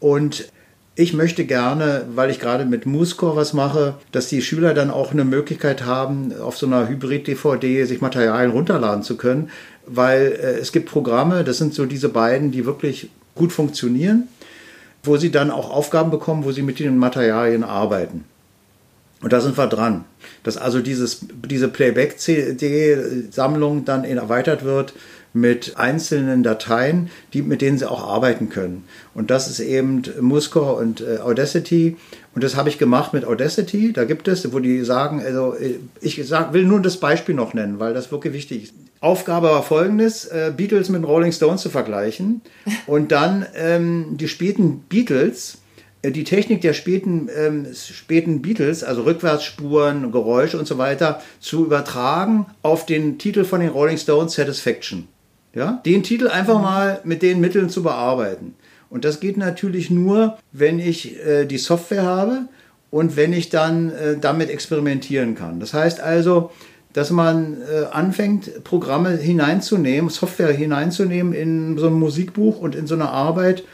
und 0.00 0.50
ich 0.94 1.14
möchte 1.14 1.46
gerne, 1.46 2.04
weil 2.14 2.30
ich 2.30 2.38
gerade 2.38 2.66
mit 2.66 2.84
MooScore 2.84 3.34
was 3.34 3.54
mache, 3.54 3.94
dass 4.12 4.28
die 4.28 4.42
Schüler 4.42 4.74
dann 4.74 4.90
auch 4.90 5.12
eine 5.12 5.24
Möglichkeit 5.24 5.86
haben, 5.86 6.38
auf 6.38 6.58
so 6.58 6.66
einer 6.66 6.86
Hybrid-DVD 6.88 7.86
sich 7.86 8.02
Materialien 8.02 8.50
runterladen 8.50 9.02
zu 9.02 9.16
können, 9.16 9.48
weil 9.86 10.32
äh, 10.32 10.58
es 10.58 10.72
gibt 10.72 10.90
Programme, 10.90 11.44
das 11.44 11.56
sind 11.58 11.74
so 11.74 11.86
diese 11.86 12.10
beiden, 12.10 12.50
die 12.50 12.66
wirklich 12.66 13.08
gut 13.34 13.52
funktionieren, 13.52 14.28
wo 15.02 15.16
sie 15.16 15.30
dann 15.30 15.50
auch 15.50 15.70
Aufgaben 15.70 16.10
bekommen, 16.10 16.44
wo 16.44 16.52
sie 16.52 16.60
mit 16.62 16.78
den 16.78 16.98
Materialien 16.98 17.64
arbeiten. 17.64 18.26
Und 19.22 19.32
da 19.32 19.40
sind 19.40 19.56
wir 19.56 19.68
dran, 19.68 20.04
dass 20.42 20.58
also 20.58 20.80
dieses, 20.80 21.24
diese 21.46 21.68
Playback-CD-Sammlung 21.68 23.86
dann 23.86 24.04
erweitert 24.04 24.64
wird 24.64 24.92
mit 25.32 25.76
einzelnen 25.76 26.42
Dateien, 26.42 27.10
die, 27.32 27.42
mit 27.42 27.62
denen 27.62 27.78
sie 27.78 27.90
auch 27.90 28.06
arbeiten 28.06 28.48
können. 28.48 28.84
Und 29.14 29.30
das 29.30 29.48
ist 29.48 29.60
eben 29.60 30.02
Muscore 30.20 30.74
und 30.74 31.00
äh, 31.00 31.18
Audacity. 31.18 31.96
Und 32.34 32.44
das 32.44 32.56
habe 32.56 32.68
ich 32.68 32.78
gemacht 32.78 33.12
mit 33.12 33.24
Audacity. 33.24 33.92
Da 33.92 34.04
gibt 34.04 34.28
es, 34.28 34.52
wo 34.52 34.58
die 34.58 34.84
sagen, 34.84 35.22
also 35.24 35.54
äh, 35.54 35.76
ich 36.00 36.20
sag, 36.26 36.52
will 36.52 36.64
nur 36.64 36.80
das 36.80 36.98
Beispiel 36.98 37.34
noch 37.34 37.54
nennen, 37.54 37.80
weil 37.80 37.94
das 37.94 38.12
wirklich 38.12 38.34
wichtig 38.34 38.64
ist. 38.64 38.74
Aufgabe 39.00 39.48
war 39.48 39.62
folgendes, 39.62 40.26
äh, 40.26 40.52
Beatles 40.56 40.88
mit 40.88 41.04
Rolling 41.04 41.32
Stones 41.32 41.62
zu 41.62 41.70
vergleichen 41.70 42.40
und 42.86 43.10
dann 43.10 43.46
ähm, 43.54 44.16
die 44.16 44.28
späten 44.28 44.84
Beatles 44.88 45.58
die 46.04 46.24
Technik 46.24 46.62
der 46.62 46.72
späten, 46.72 47.28
ähm, 47.34 47.66
späten 47.74 48.42
Beatles, 48.42 48.82
also 48.82 49.02
Rückwärtsspuren, 49.02 50.10
Geräusche 50.10 50.58
und 50.58 50.66
so 50.66 50.76
weiter, 50.76 51.22
zu 51.38 51.64
übertragen 51.64 52.46
auf 52.62 52.86
den 52.86 53.18
Titel 53.18 53.44
von 53.44 53.60
den 53.60 53.68
Rolling 53.68 53.98
Stones 53.98 54.34
Satisfaction. 54.34 55.06
Ja? 55.54 55.80
Den 55.84 56.02
Titel 56.02 56.28
einfach 56.28 56.56
mhm. 56.56 56.62
mal 56.62 57.00
mit 57.04 57.22
den 57.22 57.40
Mitteln 57.40 57.68
zu 57.68 57.82
bearbeiten. 57.82 58.54
Und 58.90 59.04
das 59.04 59.20
geht 59.20 59.36
natürlich 59.36 59.90
nur, 59.90 60.38
wenn 60.52 60.78
ich 60.78 61.18
äh, 61.24 61.46
die 61.46 61.58
Software 61.58 62.02
habe 62.02 62.48
und 62.90 63.16
wenn 63.16 63.32
ich 63.32 63.48
dann 63.48 63.90
äh, 63.90 64.18
damit 64.20 64.50
experimentieren 64.50 65.34
kann. 65.34 65.60
Das 65.60 65.72
heißt 65.72 66.00
also, 66.00 66.50
dass 66.92 67.10
man 67.10 67.56
äh, 67.62 67.86
anfängt, 67.90 68.64
Programme 68.64 69.16
hineinzunehmen, 69.16 70.10
Software 70.10 70.52
hineinzunehmen 70.52 71.32
in 71.32 71.78
so 71.78 71.86
ein 71.86 71.94
Musikbuch 71.94 72.58
und 72.58 72.74
in 72.74 72.86
so 72.86 72.94
eine 72.94 73.08
Arbeit, 73.08 73.64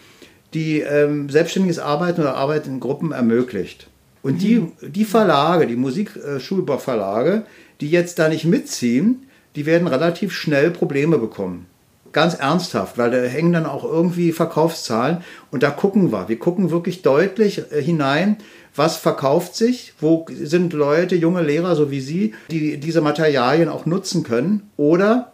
die 0.54 0.80
ähm, 0.80 1.28
selbstständiges 1.28 1.78
Arbeiten 1.78 2.20
oder 2.20 2.36
Arbeit 2.36 2.66
in 2.66 2.80
Gruppen 2.80 3.12
ermöglicht. 3.12 3.88
Und 4.22 4.34
mhm. 4.34 4.38
die, 4.38 4.66
die 4.88 5.04
Verlage, 5.04 5.66
die 5.66 5.76
Musikschulverlage, 5.76 7.44
die 7.80 7.90
jetzt 7.90 8.18
da 8.18 8.28
nicht 8.28 8.44
mitziehen, 8.44 9.27
die 9.56 9.66
werden 9.66 9.88
relativ 9.88 10.32
schnell 10.32 10.70
Probleme 10.70 11.18
bekommen. 11.18 11.66
Ganz 12.12 12.34
ernsthaft, 12.34 12.96
weil 12.96 13.10
da 13.10 13.18
hängen 13.18 13.52
dann 13.52 13.66
auch 13.66 13.84
irgendwie 13.84 14.32
Verkaufszahlen 14.32 15.18
und 15.50 15.62
da 15.62 15.70
gucken 15.70 16.10
wir. 16.10 16.28
Wir 16.28 16.38
gucken 16.38 16.70
wirklich 16.70 17.02
deutlich 17.02 17.70
äh, 17.70 17.82
hinein, 17.82 18.38
was 18.74 18.96
verkauft 18.96 19.54
sich, 19.54 19.92
wo 20.00 20.24
sind 20.30 20.72
Leute, 20.72 21.16
junge 21.16 21.42
Lehrer, 21.42 21.76
so 21.76 21.90
wie 21.90 22.00
Sie, 22.00 22.34
die 22.50 22.78
diese 22.78 23.00
Materialien 23.00 23.68
auch 23.68 23.86
nutzen 23.86 24.22
können 24.22 24.70
oder 24.76 25.32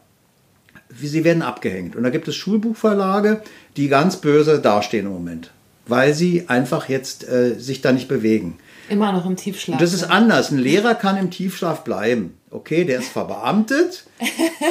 sie 0.94 1.24
werden 1.24 1.42
abgehängt. 1.42 1.96
Und 1.96 2.02
da 2.02 2.10
gibt 2.10 2.28
es 2.28 2.36
Schulbuchverlage, 2.36 3.42
die 3.76 3.88
ganz 3.88 4.16
böse 4.16 4.58
dastehen 4.60 5.06
im 5.06 5.12
Moment, 5.12 5.50
weil 5.86 6.14
sie 6.14 6.48
einfach 6.48 6.88
jetzt 6.88 7.26
äh, 7.28 7.58
sich 7.58 7.80
da 7.80 7.92
nicht 7.92 8.08
bewegen. 8.08 8.58
Immer 8.88 9.12
noch 9.12 9.26
im 9.26 9.36
Tiefschlaf. 9.36 9.74
Und 9.74 9.82
das 9.82 9.94
ist 9.94 10.04
anders. 10.04 10.50
Ein 10.50 10.58
Lehrer 10.58 10.94
kann 10.94 11.16
im 11.16 11.30
Tiefschlaf 11.30 11.84
bleiben. 11.84 12.34
Okay, 12.54 12.84
der 12.84 13.00
ist 13.00 13.08
verbeamtet 13.08 14.04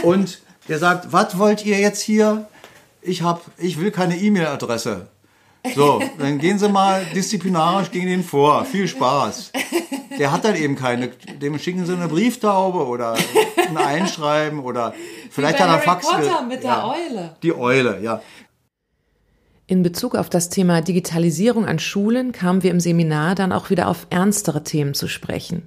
und 0.03 0.39
der 0.69 0.79
sagt, 0.79 1.11
was 1.11 1.37
wollt 1.37 1.65
ihr 1.65 1.79
jetzt 1.79 2.01
hier? 2.01 2.47
Ich, 3.01 3.23
hab, 3.23 3.41
ich 3.57 3.77
will 3.77 3.91
keine 3.91 4.17
E-Mail-Adresse. 4.17 5.07
So, 5.75 6.01
dann 6.17 6.39
gehen 6.39 6.57
Sie 6.59 6.69
mal 6.69 7.05
disziplinarisch 7.13 7.91
gegen 7.91 8.07
den 8.07 8.23
vor. 8.23 8.63
Viel 8.63 8.87
Spaß. 8.87 9.51
Der 10.17 10.31
hat 10.31 10.45
dann 10.45 10.55
eben 10.55 10.77
keine. 10.77 11.09
Dem 11.41 11.59
schicken 11.59 11.85
Sie 11.85 11.91
eine 11.91 12.07
Brieftaube 12.07 12.85
oder 12.85 13.15
ein 13.67 13.75
Einschreiben 13.77 14.59
oder 14.59 14.93
vielleicht 15.29 15.59
hat 15.59 15.67
er 15.67 15.79
Fax. 15.79 16.07
Potter 16.07 16.43
mit 16.43 16.63
ja, 16.63 16.75
der 16.75 16.85
Eule. 16.87 17.35
Die 17.43 17.53
Eule, 17.53 17.99
ja. 18.01 18.21
In 19.67 19.83
Bezug 19.83 20.15
auf 20.15 20.29
das 20.29 20.47
Thema 20.47 20.79
Digitalisierung 20.79 21.65
an 21.65 21.79
Schulen 21.79 22.31
kamen 22.31 22.63
wir 22.63 22.71
im 22.71 22.79
Seminar 22.79 23.35
dann 23.35 23.51
auch 23.51 23.69
wieder 23.69 23.89
auf 23.89 24.07
ernstere 24.09 24.63
Themen 24.63 24.93
zu 24.93 25.09
sprechen. 25.09 25.63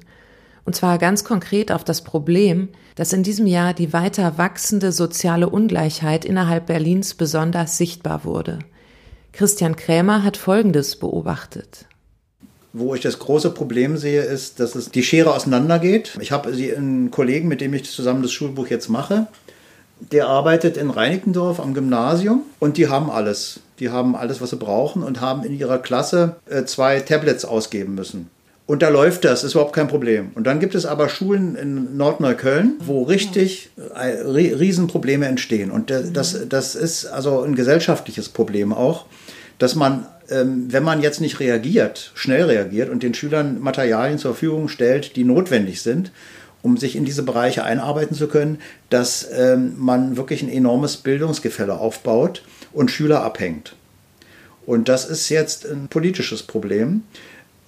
Und 0.66 0.74
zwar 0.74 0.98
ganz 0.98 1.24
konkret 1.24 1.72
auf 1.72 1.84
das 1.84 2.02
Problem, 2.02 2.68
dass 2.96 3.14
in 3.14 3.22
diesem 3.22 3.46
Jahr 3.46 3.72
die 3.72 3.92
weiter 3.92 4.36
wachsende 4.36 4.92
soziale 4.92 5.48
Ungleichheit 5.48 6.24
innerhalb 6.24 6.66
Berlins 6.66 7.14
besonders 7.14 7.78
sichtbar 7.78 8.24
wurde– 8.24 8.58
Christian 9.36 9.76
Krämer 9.76 10.24
hat 10.24 10.38
Folgendes 10.38 10.96
beobachtet. 10.96 11.84
Wo 12.72 12.94
ich 12.94 13.02
das 13.02 13.18
große 13.18 13.50
Problem 13.50 13.98
sehe, 13.98 14.22
ist, 14.22 14.60
dass 14.60 14.74
es 14.74 14.90
die 14.90 15.02
Schere 15.02 15.34
auseinandergeht. 15.34 16.16
Ich 16.22 16.32
habe 16.32 16.48
einen 16.48 17.10
Kollegen, 17.10 17.46
mit 17.46 17.60
dem 17.60 17.74
ich 17.74 17.84
zusammen 17.84 18.22
das 18.22 18.32
Schulbuch 18.32 18.68
jetzt 18.68 18.88
mache. 18.88 19.26
Der 20.00 20.28
arbeitet 20.28 20.78
in 20.78 20.88
Reinickendorf 20.88 21.60
am 21.60 21.74
Gymnasium 21.74 22.44
und 22.58 22.78
die 22.78 22.88
haben 22.88 23.10
alles. 23.10 23.60
Die 23.78 23.90
haben 23.90 24.16
alles, 24.16 24.40
was 24.40 24.50
sie 24.50 24.56
brauchen 24.56 25.02
und 25.02 25.20
haben 25.20 25.44
in 25.44 25.58
ihrer 25.58 25.80
Klasse 25.80 26.36
äh, 26.46 26.64
zwei 26.64 27.00
Tablets 27.00 27.44
ausgeben 27.44 27.94
müssen. 27.94 28.30
Und 28.66 28.82
da 28.82 28.88
läuft 28.88 29.24
das, 29.24 29.44
ist 29.44 29.52
überhaupt 29.52 29.74
kein 29.74 29.86
Problem. 29.86 30.30
Und 30.34 30.44
dann 30.44 30.58
gibt 30.58 30.74
es 30.74 30.86
aber 30.86 31.08
Schulen 31.08 31.54
in 31.54 31.96
Nordneukölln, 31.96 32.74
wo 32.84 33.04
richtig 33.04 33.70
äh, 33.94 34.06
Riesenprobleme 34.26 35.26
entstehen. 35.26 35.70
Und 35.70 35.90
das, 35.90 36.48
das 36.48 36.74
ist 36.74 37.06
also 37.06 37.42
ein 37.42 37.54
gesellschaftliches 37.54 38.28
Problem 38.28 38.72
auch, 38.72 39.06
dass 39.58 39.76
man, 39.76 40.06
ähm, 40.30 40.66
wenn 40.68 40.82
man 40.82 41.00
jetzt 41.00 41.20
nicht 41.20 41.38
reagiert, 41.38 42.10
schnell 42.14 42.44
reagiert 42.44 42.90
und 42.90 43.04
den 43.04 43.14
Schülern 43.14 43.60
Materialien 43.60 44.18
zur 44.18 44.32
Verfügung 44.32 44.68
stellt, 44.68 45.14
die 45.14 45.22
notwendig 45.22 45.80
sind, 45.80 46.10
um 46.62 46.76
sich 46.76 46.96
in 46.96 47.04
diese 47.04 47.22
Bereiche 47.22 47.62
einarbeiten 47.62 48.16
zu 48.16 48.26
können, 48.26 48.58
dass 48.90 49.28
ähm, 49.32 49.74
man 49.76 50.16
wirklich 50.16 50.42
ein 50.42 50.48
enormes 50.48 50.96
Bildungsgefälle 50.96 51.78
aufbaut 51.78 52.42
und 52.72 52.90
Schüler 52.90 53.22
abhängt. 53.22 53.76
Und 54.66 54.88
das 54.88 55.04
ist 55.04 55.28
jetzt 55.28 55.64
ein 55.64 55.86
politisches 55.86 56.42
Problem. 56.42 57.04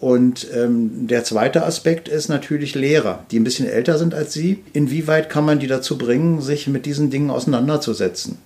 Und 0.01 0.47
ähm, 0.55 1.09
der 1.09 1.25
zweite 1.25 1.65
Aspekt 1.65 2.09
ist 2.09 2.29
natürlich 2.29 2.75
Lehrer, 2.75 3.25
die 3.31 3.41
ein 3.41 3.45
bisschen 3.45 3.69
älter 3.69 3.99
sind 3.99 4.15
als 4.15 4.33
Sie. 4.33 4.63
Inwieweit 4.73 5.29
kann 5.29 5.45
man 5.45 5.59
die 5.59 5.67
dazu 5.67 5.99
bringen, 5.99 6.41
sich 6.41 6.69
mit 6.69 6.87
diesen 6.87 7.11
Dingen 7.11 7.31
auseinanderzusetzen? 7.31 8.39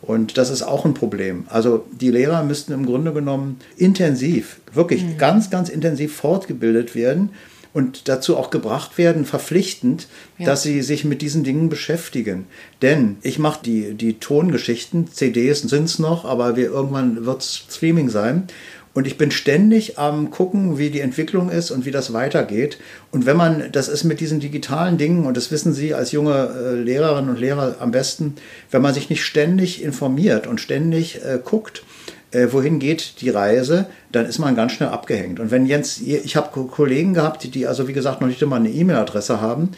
Und 0.00 0.36
das 0.36 0.50
ist 0.50 0.62
auch 0.62 0.84
ein 0.84 0.94
Problem. 0.94 1.44
Also 1.48 1.86
die 1.92 2.10
Lehrer 2.10 2.42
müssten 2.42 2.72
im 2.72 2.86
Grunde 2.86 3.12
genommen 3.12 3.60
intensiv, 3.76 4.60
wirklich 4.72 5.04
mhm. 5.04 5.18
ganz, 5.18 5.50
ganz 5.50 5.68
intensiv 5.68 6.14
fortgebildet 6.14 6.94
werden 6.94 7.30
und 7.72 8.08
dazu 8.08 8.36
auch 8.36 8.50
gebracht 8.50 8.98
werden, 8.98 9.24
verpflichtend, 9.24 10.08
ja. 10.38 10.46
dass 10.46 10.62
sie 10.62 10.82
sich 10.82 11.04
mit 11.04 11.22
diesen 11.22 11.44
Dingen 11.44 11.68
beschäftigen. 11.68 12.46
Denn 12.82 13.16
ich 13.22 13.38
mache 13.38 13.60
die, 13.64 13.94
die 13.94 14.14
Tongeschichten, 14.14 15.10
CDs 15.10 15.62
sind 15.62 15.84
es 15.84 15.98
noch, 15.98 16.24
aber 16.24 16.56
wir, 16.56 16.66
irgendwann 16.66 17.24
wird 17.24 17.42
es 17.42 17.64
Streaming 17.70 18.08
sein. 18.08 18.48
Und 18.94 19.06
ich 19.06 19.16
bin 19.16 19.30
ständig 19.30 19.98
am 19.98 20.30
gucken, 20.30 20.76
wie 20.76 20.90
die 20.90 21.00
Entwicklung 21.00 21.50
ist 21.50 21.70
und 21.70 21.86
wie 21.86 21.90
das 21.90 22.12
weitergeht. 22.12 22.78
Und 23.10 23.24
wenn 23.24 23.36
man, 23.36 23.72
das 23.72 23.88
ist 23.88 24.04
mit 24.04 24.20
diesen 24.20 24.38
digitalen 24.38 24.98
Dingen, 24.98 25.24
und 25.24 25.36
das 25.36 25.50
wissen 25.50 25.72
Sie 25.72 25.94
als 25.94 26.12
junge 26.12 26.50
äh, 26.54 26.74
Lehrerinnen 26.74 27.30
und 27.30 27.40
Lehrer 27.40 27.76
am 27.80 27.90
besten, 27.90 28.34
wenn 28.70 28.82
man 28.82 28.92
sich 28.92 29.08
nicht 29.08 29.24
ständig 29.24 29.82
informiert 29.82 30.46
und 30.46 30.60
ständig 30.60 31.24
äh, 31.24 31.38
guckt, 31.42 31.84
äh, 32.32 32.48
wohin 32.50 32.78
geht 32.78 33.20
die 33.20 33.30
Reise, 33.30 33.86
dann 34.10 34.26
ist 34.26 34.38
man 34.38 34.56
ganz 34.56 34.72
schnell 34.72 34.90
abgehängt. 34.90 35.40
Und 35.40 35.50
wenn 35.50 35.66
Jens, 35.66 36.00
ich 36.00 36.36
habe 36.36 36.66
Kollegen 36.66 37.14
gehabt, 37.14 37.54
die 37.54 37.66
also 37.66 37.88
wie 37.88 37.92
gesagt 37.94 38.20
noch 38.20 38.28
nicht 38.28 38.42
immer 38.42 38.56
eine 38.56 38.70
E-Mail-Adresse 38.70 39.40
haben 39.40 39.70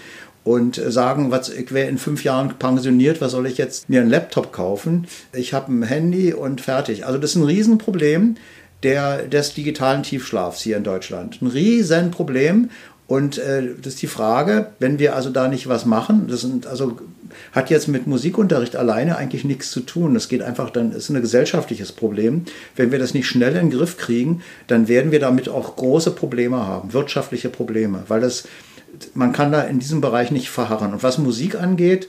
und 0.42 0.76
sagen, 0.76 1.30
was, 1.30 1.48
ich 1.48 1.72
wäre 1.72 1.88
in 1.88 1.98
fünf 1.98 2.22
Jahren 2.22 2.54
pensioniert, 2.58 3.20
was 3.20 3.32
soll 3.32 3.46
ich 3.46 3.58
jetzt 3.58 3.88
mir 3.88 4.00
einen 4.00 4.10
Laptop 4.10 4.52
kaufen? 4.52 5.06
Ich 5.32 5.54
habe 5.54 5.72
ein 5.72 5.82
Handy 5.82 6.34
und 6.34 6.60
fertig. 6.60 7.06
Also 7.06 7.18
das 7.18 7.30
ist 7.30 7.36
ein 7.36 7.44
Riesenproblem 7.44 8.36
der, 8.84 9.22
des 9.26 9.54
digitalen 9.54 10.02
Tiefschlafs 10.02 10.60
hier 10.60 10.76
in 10.76 10.84
Deutschland. 10.84 11.40
Ein 11.42 11.48
Riesenproblem. 11.48 12.70
Und 13.06 13.38
äh, 13.38 13.74
das 13.82 13.94
ist 13.94 14.02
die 14.02 14.06
Frage, 14.06 14.68
wenn 14.78 14.98
wir 14.98 15.14
also 15.14 15.28
da 15.28 15.48
nicht 15.48 15.68
was 15.68 15.84
machen, 15.84 16.26
das 16.28 16.40
sind 16.40 16.66
also 16.66 16.98
hat 17.52 17.68
jetzt 17.68 17.88
mit 17.88 18.06
Musikunterricht 18.06 18.76
alleine 18.76 19.16
eigentlich 19.16 19.44
nichts 19.44 19.70
zu 19.70 19.80
tun. 19.80 20.14
Das 20.14 20.28
geht 20.28 20.40
einfach 20.40 20.70
dann, 20.70 20.92
ist 20.92 21.10
ein 21.10 21.20
gesellschaftliches 21.20 21.92
Problem. 21.92 22.44
Wenn 22.76 22.92
wir 22.92 22.98
das 22.98 23.12
nicht 23.12 23.26
schnell 23.26 23.56
in 23.56 23.68
den 23.68 23.78
Griff 23.78 23.98
kriegen, 23.98 24.42
dann 24.68 24.88
werden 24.88 25.12
wir 25.12 25.20
damit 25.20 25.48
auch 25.48 25.76
große 25.76 26.12
Probleme 26.12 26.66
haben, 26.66 26.92
wirtschaftliche 26.92 27.50
Probleme, 27.50 28.04
weil 28.08 28.20
das, 28.20 28.48
man 29.14 29.32
kann 29.32 29.52
da 29.52 29.62
in 29.62 29.80
diesem 29.80 30.00
Bereich 30.00 30.30
nicht 30.30 30.48
verharren. 30.48 30.92
Und 30.92 31.02
was 31.02 31.18
Musik 31.18 31.60
angeht, 31.60 32.08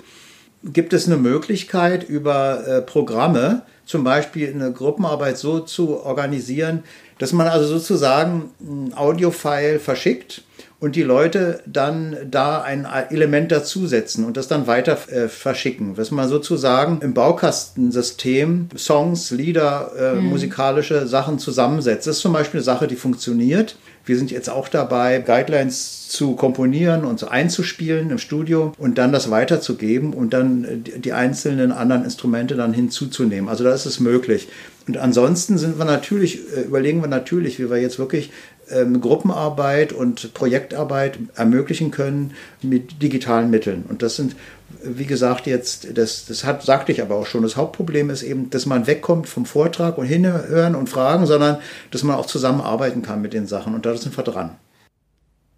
gibt 0.64 0.94
es 0.94 1.08
eine 1.08 1.18
Möglichkeit 1.18 2.08
über 2.08 2.68
äh, 2.68 2.82
Programme, 2.82 3.64
zum 3.86 4.04
Beispiel 4.04 4.50
eine 4.50 4.72
Gruppenarbeit 4.72 5.38
so 5.38 5.60
zu 5.60 6.04
organisieren, 6.04 6.84
dass 7.20 7.34
man 7.34 7.48
also 7.48 7.68
sozusagen 7.68 8.52
ein 8.60 8.94
Audiofile 8.96 9.80
verschickt 9.80 10.44
und 10.86 10.96
die 10.96 11.02
Leute 11.02 11.62
dann 11.66 12.16
da 12.30 12.62
ein 12.62 12.86
Element 13.10 13.52
dazusetzen 13.52 14.24
und 14.24 14.38
das 14.38 14.48
dann 14.48 14.68
weiter 14.68 15.00
äh, 15.10 15.28
verschicken. 15.30 15.98
Was 15.98 16.12
man 16.12 16.30
sozusagen 16.30 17.00
im 17.02 17.16
Baukastensystem 17.16 18.70
Songs, 18.78 19.32
Lieder, 19.32 19.92
äh, 19.98 20.14
mhm. 20.14 20.28
musikalische 20.28 21.08
Sachen 21.08 21.40
zusammensetzt. 21.40 22.06
Das 22.06 22.18
ist 22.18 22.22
zum 22.22 22.34
Beispiel 22.34 22.60
eine 22.60 22.66
Sache, 22.66 22.86
die 22.86 22.98
funktioniert. 22.98 23.80
Wir 24.06 24.16
sind 24.16 24.30
jetzt 24.30 24.48
auch 24.48 24.68
dabei, 24.68 25.18
Guidelines 25.18 26.08
zu 26.10 26.36
komponieren 26.36 27.04
und 27.04 27.20
so 27.20 27.30
einzuspielen 27.30 28.12
im 28.12 28.20
Studio 28.20 28.72
und 28.78 29.00
dann 29.00 29.12
das 29.12 29.32
weiterzugeben 29.32 30.14
und 30.14 30.34
dann 30.36 30.84
die 30.84 31.14
einzelnen 31.14 31.72
anderen 31.72 32.04
Instrumente 32.04 32.56
dann 32.56 32.74
hinzuzunehmen. 32.74 33.50
Also 33.50 33.64
da 33.64 33.74
ist 33.74 33.88
es 33.88 34.00
möglich. 34.00 34.50
Und 34.88 34.98
ansonsten 34.98 35.58
sind 35.58 35.80
wir 35.80 35.86
natürlich, 35.86 36.42
äh, 36.56 36.62
überlegen 36.62 37.02
wir 37.02 37.08
natürlich, 37.08 37.58
wie 37.58 37.72
wir 37.72 37.78
jetzt 37.78 37.98
wirklich 37.98 38.32
ähm, 38.70 39.02
Gruppenarbeit 39.02 39.94
und 39.94 40.34
Projektarbeit 40.34 41.20
ermöglichen 41.36 41.92
können 41.92 42.34
mit 42.62 43.02
digitalen 43.02 43.50
Mitteln. 43.50 43.86
Und 43.88 44.02
das 44.02 44.16
sind, 44.16 44.36
wie 44.84 45.06
gesagt, 45.06 45.48
jetzt, 45.48 45.98
das, 45.98 46.26
das 46.26 46.44
hat, 46.44 46.64
sagte 46.64 46.92
ich 46.92 47.02
aber 47.02 47.16
auch 47.16 47.26
schon, 47.26 47.44
das 47.44 47.56
Hauptproblem 47.56 48.10
ist 48.10 48.24
eben, 48.24 48.50
dass 48.50 48.66
man 48.66 48.88
wegkommt 48.88 49.28
vom 49.28 49.46
Vortrag 49.46 49.98
und 49.98 50.06
hinhören 50.06 50.76
und 50.76 50.90
fragen, 50.90 51.26
sondern 51.26 51.58
dass 51.92 52.04
man 52.04 52.16
auch 52.16 52.26
zusammenarbeiten 52.26 53.02
kann 53.02 53.22
mit 53.22 53.34
den 53.34 53.48
Sachen. 53.48 53.76
Und 53.76 53.86
da 53.86 53.96
sind 53.96 54.16
wir 54.16 54.24
dran. 54.24 54.52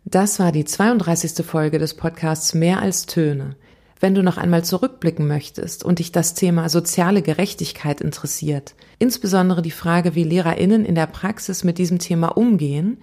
Das 0.06 0.40
war 0.40 0.54
die 0.54 0.64
32. 0.64 1.46
Folge 1.46 1.80
des 1.80 1.94
Podcasts 1.94 2.54
Mehr 2.54 2.82
als 2.82 3.08
Töne. 3.08 3.56
Wenn 4.00 4.14
du 4.14 4.22
noch 4.22 4.38
einmal 4.38 4.64
zurückblicken 4.64 5.28
möchtest 5.28 5.84
und 5.84 5.98
dich 6.00 6.12
das 6.12 6.36
Thema 6.36 6.70
soziale 6.70 7.22
Gerechtigkeit 7.22 8.02
interessiert, 8.02 8.76
insbesondere 9.00 9.62
die 9.62 9.72
Frage, 9.72 10.16
wie 10.16 10.24
Lehrerinnen 10.24 10.86
in 10.86 10.96
der 10.96 11.08
Praxis 11.08 11.64
mit 11.64 11.78
diesem 11.78 12.00
Thema 12.00 12.38
umgehen, 12.38 12.98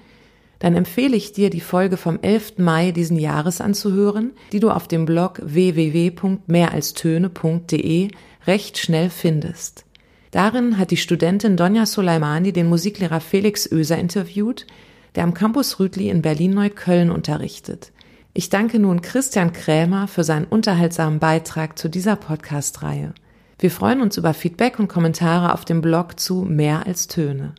dann 0.61 0.77
empfehle 0.77 1.17
ich 1.17 1.33
dir, 1.33 1.51
die 1.51 1.61
Folge 1.61 1.97
vom 1.97 2.21
11. 2.23 2.59
Mai 2.59 2.93
diesen 2.93 3.19
Jahres 3.19 3.61
anzuhören, 3.61 4.31
die 4.53 4.61
du 4.61 4.71
auf 4.71 4.87
dem 4.89 5.05
Blog 5.05 5.41
www.mehralstöne.de 5.45 8.09
recht 8.47 8.79
schnell 8.79 9.11
findest. 9.11 9.85
Darin 10.31 10.79
hat 10.79 10.91
die 10.91 10.97
Studentin 10.97 11.57
Donja 11.57 11.87
Soleimani 11.87 12.53
den 12.53 12.69
Musiklehrer 12.69 13.21
Felix 13.21 13.71
Oeser 13.71 13.99
interviewt, 13.99 14.67
der 15.15 15.25
am 15.25 15.35
Campus 15.35 15.79
Rütli 15.79 16.09
in 16.09 16.23
Berlin-Neukölln 16.23 17.11
unterrichtet. 17.11 17.93
Ich 18.37 18.49
danke 18.49 18.81
nun 18.81 19.01
Christian 19.01 19.53
Krämer 19.53 20.09
für 20.09 20.25
seinen 20.25 20.47
unterhaltsamen 20.47 21.21
Beitrag 21.21 21.79
zu 21.79 21.89
dieser 21.89 22.17
Podcast-Reihe. 22.17 23.15
Wir 23.61 23.71
freuen 23.71 24.01
uns 24.01 24.17
über 24.17 24.35
Feedback 24.35 24.81
und 24.81 24.89
Kommentare 24.89 25.53
auf 25.53 25.65
dem 25.65 25.81
Blog 25.81 26.19
zu 26.19 26.43
Mehr 26.43 26.85
als 26.85 27.07
Töne. 27.07 27.55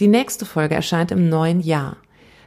Die 0.00 0.06
nächste 0.06 0.46
Folge 0.46 0.74
erscheint 0.74 1.10
im 1.10 1.28
neuen 1.28 1.60
Jahr. 1.60 1.98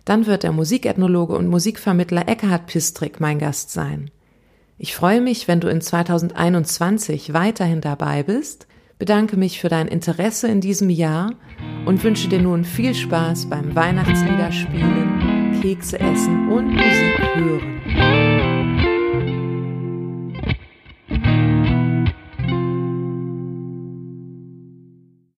Dann 0.05 0.25
wird 0.25 0.41
der 0.41 0.53
Musikethnologe 0.53 1.35
und 1.35 1.49
Musikvermittler 1.49 2.27
Eckhard 2.27 2.65
Pistrick 2.65 3.19
mein 3.19 3.37
Gast 3.37 3.71
sein. 3.71 4.09
Ich 4.79 4.95
freue 4.95 5.21
mich, 5.21 5.47
wenn 5.47 5.59
du 5.59 5.67
in 5.67 5.79
2021 5.79 7.33
weiterhin 7.33 7.81
dabei 7.81 8.23
bist, 8.23 8.65
bedanke 8.97 9.37
mich 9.37 9.61
für 9.61 9.69
dein 9.69 9.87
Interesse 9.87 10.47
in 10.47 10.61
diesem 10.61 10.89
Jahr 10.89 11.35
und 11.85 12.03
wünsche 12.03 12.27
dir 12.27 12.41
nun 12.41 12.65
viel 12.65 12.95
Spaß 12.95 13.51
beim 13.51 13.75
Weihnachtslieder 13.75 14.51
spielen 14.51 15.26
Kekse 15.67 15.99
essen 15.99 16.47
und 16.49 16.67
Musik 16.67 17.19
hören. 17.35 18.16